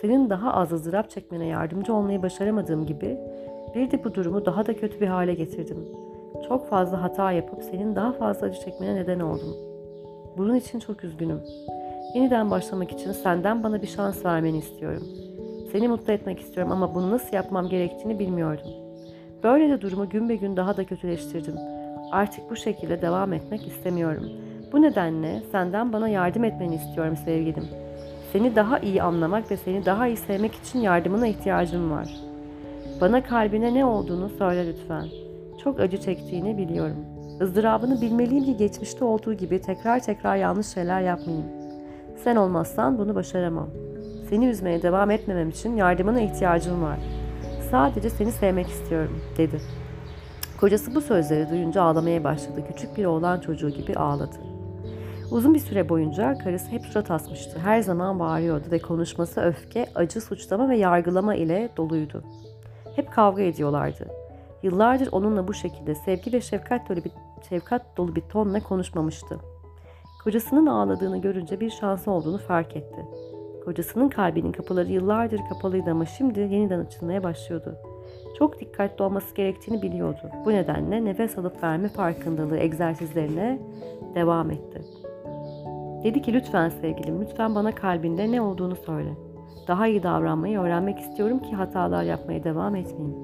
Senin 0.00 0.30
daha 0.30 0.54
az 0.54 0.72
ızdırap 0.72 1.10
çekmene 1.10 1.46
yardımcı 1.46 1.94
olmayı 1.94 2.22
başaramadığım 2.22 2.86
gibi 2.86 3.18
bir 3.74 3.90
de 3.90 4.04
bu 4.04 4.14
durumu 4.14 4.46
daha 4.46 4.66
da 4.66 4.76
kötü 4.76 5.00
bir 5.00 5.06
hale 5.06 5.34
getirdim. 5.34 5.88
Çok 6.48 6.68
fazla 6.68 7.02
hata 7.02 7.32
yapıp 7.32 7.62
senin 7.62 7.96
daha 7.96 8.12
fazla 8.12 8.46
acı 8.46 8.60
çekmene 8.60 8.94
neden 8.94 9.20
oldum. 9.20 9.56
Bunun 10.38 10.54
için 10.54 10.78
çok 10.78 11.04
üzgünüm. 11.04 11.40
Yeniden 12.14 12.50
başlamak 12.50 12.92
için 12.92 13.12
senden 13.12 13.62
bana 13.62 13.82
bir 13.82 13.86
şans 13.86 14.24
vermeni 14.24 14.58
istiyorum. 14.58 15.02
Seni 15.72 15.88
mutlu 15.88 16.12
etmek 16.12 16.40
istiyorum 16.40 16.72
ama 16.72 16.94
bunu 16.94 17.10
nasıl 17.10 17.36
yapmam 17.36 17.68
gerektiğini 17.68 18.18
bilmiyordum. 18.18 18.85
Böyle 19.42 19.68
de 19.68 19.80
durumu 19.80 20.08
gün 20.08 20.28
be 20.28 20.36
gün 20.36 20.56
daha 20.56 20.76
da 20.76 20.84
kötüleştirdim. 20.84 21.54
Artık 22.12 22.50
bu 22.50 22.56
şekilde 22.56 23.02
devam 23.02 23.32
etmek 23.32 23.66
istemiyorum. 23.66 24.24
Bu 24.72 24.82
nedenle 24.82 25.42
senden 25.52 25.92
bana 25.92 26.08
yardım 26.08 26.44
etmeni 26.44 26.74
istiyorum 26.74 27.16
sevgilim. 27.24 27.64
Seni 28.32 28.56
daha 28.56 28.78
iyi 28.78 29.02
anlamak 29.02 29.50
ve 29.50 29.56
seni 29.56 29.84
daha 29.84 30.06
iyi 30.06 30.16
sevmek 30.16 30.54
için 30.54 30.78
yardımına 30.78 31.26
ihtiyacım 31.26 31.90
var. 31.90 32.08
Bana 33.00 33.22
kalbine 33.22 33.74
ne 33.74 33.84
olduğunu 33.84 34.28
söyle 34.28 34.66
lütfen. 34.66 35.06
Çok 35.64 35.80
acı 35.80 36.00
çektiğini 36.00 36.58
biliyorum. 36.58 36.96
Izdırabını 37.42 38.00
bilmeliyim 38.00 38.44
ki 38.44 38.56
geçmişte 38.56 39.04
olduğu 39.04 39.34
gibi 39.34 39.60
tekrar 39.60 40.00
tekrar 40.00 40.36
yanlış 40.36 40.66
şeyler 40.66 41.00
yapmayayım. 41.00 41.46
Sen 42.24 42.36
olmazsan 42.36 42.98
bunu 42.98 43.14
başaramam. 43.14 43.68
Seni 44.30 44.46
üzmeye 44.46 44.82
devam 44.82 45.10
etmemem 45.10 45.48
için 45.48 45.76
yardımına 45.76 46.20
ihtiyacım 46.20 46.82
var. 46.82 46.98
Sadece 47.70 48.10
seni 48.10 48.32
sevmek 48.32 48.66
istiyorum, 48.66 49.20
dedi. 49.38 49.60
Kocası 50.60 50.94
bu 50.94 51.00
sözleri 51.00 51.50
duyunca 51.50 51.82
ağlamaya 51.82 52.24
başladı. 52.24 52.64
Küçük 52.68 52.96
bir 52.96 53.04
oğlan 53.04 53.40
çocuğu 53.40 53.70
gibi 53.70 53.94
ağladı. 53.94 54.36
Uzun 55.30 55.54
bir 55.54 55.58
süre 55.58 55.88
boyunca 55.88 56.38
karısı 56.38 56.66
hep 56.66 56.82
surat 56.86 57.10
asmıştı. 57.10 57.58
Her 57.58 57.80
zaman 57.80 58.18
bağırıyordu 58.18 58.70
ve 58.70 58.78
konuşması 58.78 59.40
öfke, 59.40 59.86
acı, 59.94 60.20
suçlama 60.20 60.68
ve 60.68 60.76
yargılama 60.76 61.34
ile 61.34 61.68
doluydu. 61.76 62.22
Hep 62.96 63.12
kavga 63.12 63.42
ediyorlardı. 63.42 64.08
Yıllardır 64.62 65.08
onunla 65.12 65.48
bu 65.48 65.54
şekilde 65.54 65.94
sevgi 65.94 66.32
ve 66.32 66.40
şefkat 66.40 66.88
dolu 66.88 67.04
bir, 67.04 67.12
şefkat 67.48 67.96
dolu 67.96 68.16
bir 68.16 68.20
tonla 68.20 68.60
konuşmamıştı. 68.60 69.38
Kocasının 70.24 70.66
ağladığını 70.66 71.20
görünce 71.20 71.60
bir 71.60 71.70
şansı 71.70 72.10
olduğunu 72.10 72.38
fark 72.38 72.76
etti. 72.76 73.06
Kocasının 73.66 74.08
kalbinin 74.08 74.52
kapıları 74.52 74.92
yıllardır 74.92 75.40
kapalıydı 75.48 75.90
ama 75.90 76.06
şimdi 76.06 76.40
yeniden 76.40 76.80
açılmaya 76.80 77.22
başlıyordu. 77.22 77.74
Çok 78.38 78.60
dikkatli 78.60 79.02
olması 79.02 79.34
gerektiğini 79.34 79.82
biliyordu. 79.82 80.30
Bu 80.44 80.50
nedenle 80.50 81.04
nefes 81.04 81.38
alıp 81.38 81.62
verme 81.62 81.88
farkındalığı 81.88 82.58
egzersizlerine 82.58 83.58
devam 84.14 84.50
etti. 84.50 84.82
Dedi 86.04 86.22
ki 86.22 86.32
lütfen 86.32 86.68
sevgilim, 86.68 87.22
lütfen 87.22 87.54
bana 87.54 87.74
kalbinde 87.74 88.32
ne 88.32 88.40
olduğunu 88.40 88.76
söyle. 88.76 89.10
Daha 89.68 89.86
iyi 89.86 90.02
davranmayı 90.02 90.58
öğrenmek 90.58 90.98
istiyorum 90.98 91.38
ki 91.38 91.54
hatalar 91.54 92.02
yapmaya 92.02 92.44
devam 92.44 92.76
etmeyeyim. 92.76 93.16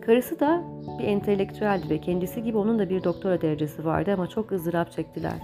Karısı 0.00 0.40
da 0.40 0.62
bir 0.98 1.04
entelektüeldi 1.04 1.90
ve 1.90 1.98
kendisi 1.98 2.42
gibi 2.42 2.58
onun 2.58 2.78
da 2.78 2.90
bir 2.90 3.04
doktora 3.04 3.40
derecesi 3.40 3.84
vardı 3.84 4.12
ama 4.14 4.26
çok 4.26 4.52
ızdırap 4.52 4.92
çektiler. 4.92 5.42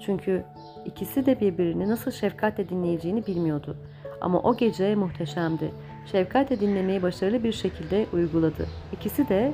Çünkü 0.00 0.44
ikisi 0.86 1.26
de 1.26 1.40
birbirini 1.40 1.88
nasıl 1.88 2.10
şefkatle 2.10 2.68
dinleyeceğini 2.68 3.26
bilmiyordu. 3.26 3.76
Ama 4.20 4.40
o 4.40 4.56
gece 4.56 4.94
muhteşemdi. 4.94 5.70
Şefkatle 6.12 6.60
dinlemeyi 6.60 7.02
başarılı 7.02 7.44
bir 7.44 7.52
şekilde 7.52 8.06
uyguladı. 8.12 8.66
İkisi 8.92 9.28
de 9.28 9.52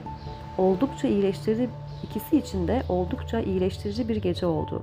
oldukça 0.58 1.08
iyileştirici, 1.08 1.68
ikisi 2.02 2.36
için 2.36 2.68
de 2.68 2.82
oldukça 2.88 3.40
iyileştirici 3.40 4.08
bir 4.08 4.16
gece 4.16 4.46
oldu. 4.46 4.82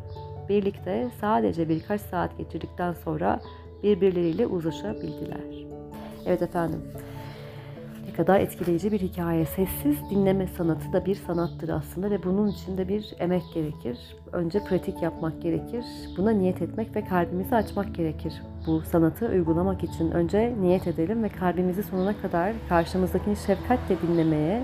Birlikte 0.50 1.08
sadece 1.22 1.70
birkaç 1.70 2.02
saat 2.02 2.38
geçirdikten 2.38 2.94
sonra 2.94 3.40
birbirleriyle 3.84 4.48
uzlaşabildiler. 4.48 5.68
Evet 6.26 6.42
efendim. 6.42 6.82
Ne 8.08 8.14
kadar 8.14 8.40
etkileyici 8.40 8.92
bir 8.92 9.00
hikaye. 9.00 9.46
Sessiz 9.46 10.10
dinleme 10.10 10.48
sanatı 10.48 10.94
da 10.94 11.06
bir 11.06 11.16
sanattır 11.16 11.70
aslında 11.70 12.12
ve 12.12 12.24
bunun 12.24 12.48
için 12.48 12.78
de 12.78 12.88
bir 12.88 13.14
emek 13.20 13.44
gerekir. 13.54 13.98
Önce 14.32 14.64
pratik 14.64 15.02
yapmak 15.02 15.42
gerekir. 15.42 15.86
Buna 16.18 16.32
niyet 16.32 16.62
etmek 16.62 16.96
ve 16.96 17.06
kalbimizi 17.06 17.56
açmak 17.56 17.96
gerekir. 17.96 18.34
Bu 18.68 18.82
sanatı 18.82 19.26
uygulamak 19.26 19.84
için 19.84 20.12
önce 20.12 20.56
niyet 20.62 20.88
edelim 20.88 21.24
ve 21.24 21.30
kalbimizi 21.30 21.84
sonuna 21.84 22.22
kadar 22.22 22.54
karşımızdakini 22.70 23.36
şefkatle 23.36 24.02
dinlemeye 24.02 24.64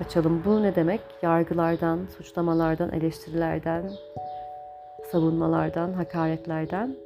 açalım. 0.00 0.42
Bu 0.44 0.62
ne 0.62 0.76
demek? 0.76 1.00
Yargılardan, 1.22 1.98
suçlamalardan, 2.16 2.92
eleştirilerden, 2.92 3.90
savunmalardan, 5.12 5.92
hakaretlerden 5.92 6.96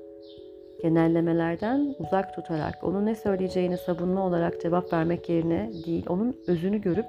genellemelerden 0.83 1.95
uzak 1.99 2.35
tutarak 2.35 2.79
onun 2.83 3.07
ne 3.07 3.15
söyleyeceğini 3.15 3.79
savunma 3.79 4.27
olarak 4.27 4.61
cevap 4.61 4.93
vermek 4.93 5.29
yerine 5.29 5.71
değil, 5.87 6.07
onun 6.09 6.37
özünü 6.47 6.81
görüp 6.81 7.07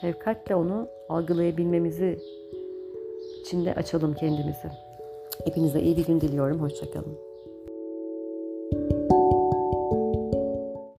şefkatle 0.00 0.54
onu 0.54 0.88
algılayabilmemizi 1.08 2.18
içinde 3.40 3.74
açalım 3.74 4.14
kendimizi. 4.14 4.68
Hepinize 5.44 5.80
iyi 5.80 5.96
bir 5.96 6.06
gün 6.06 6.20
diliyorum. 6.20 6.60
Hoşçakalın. 6.60 7.29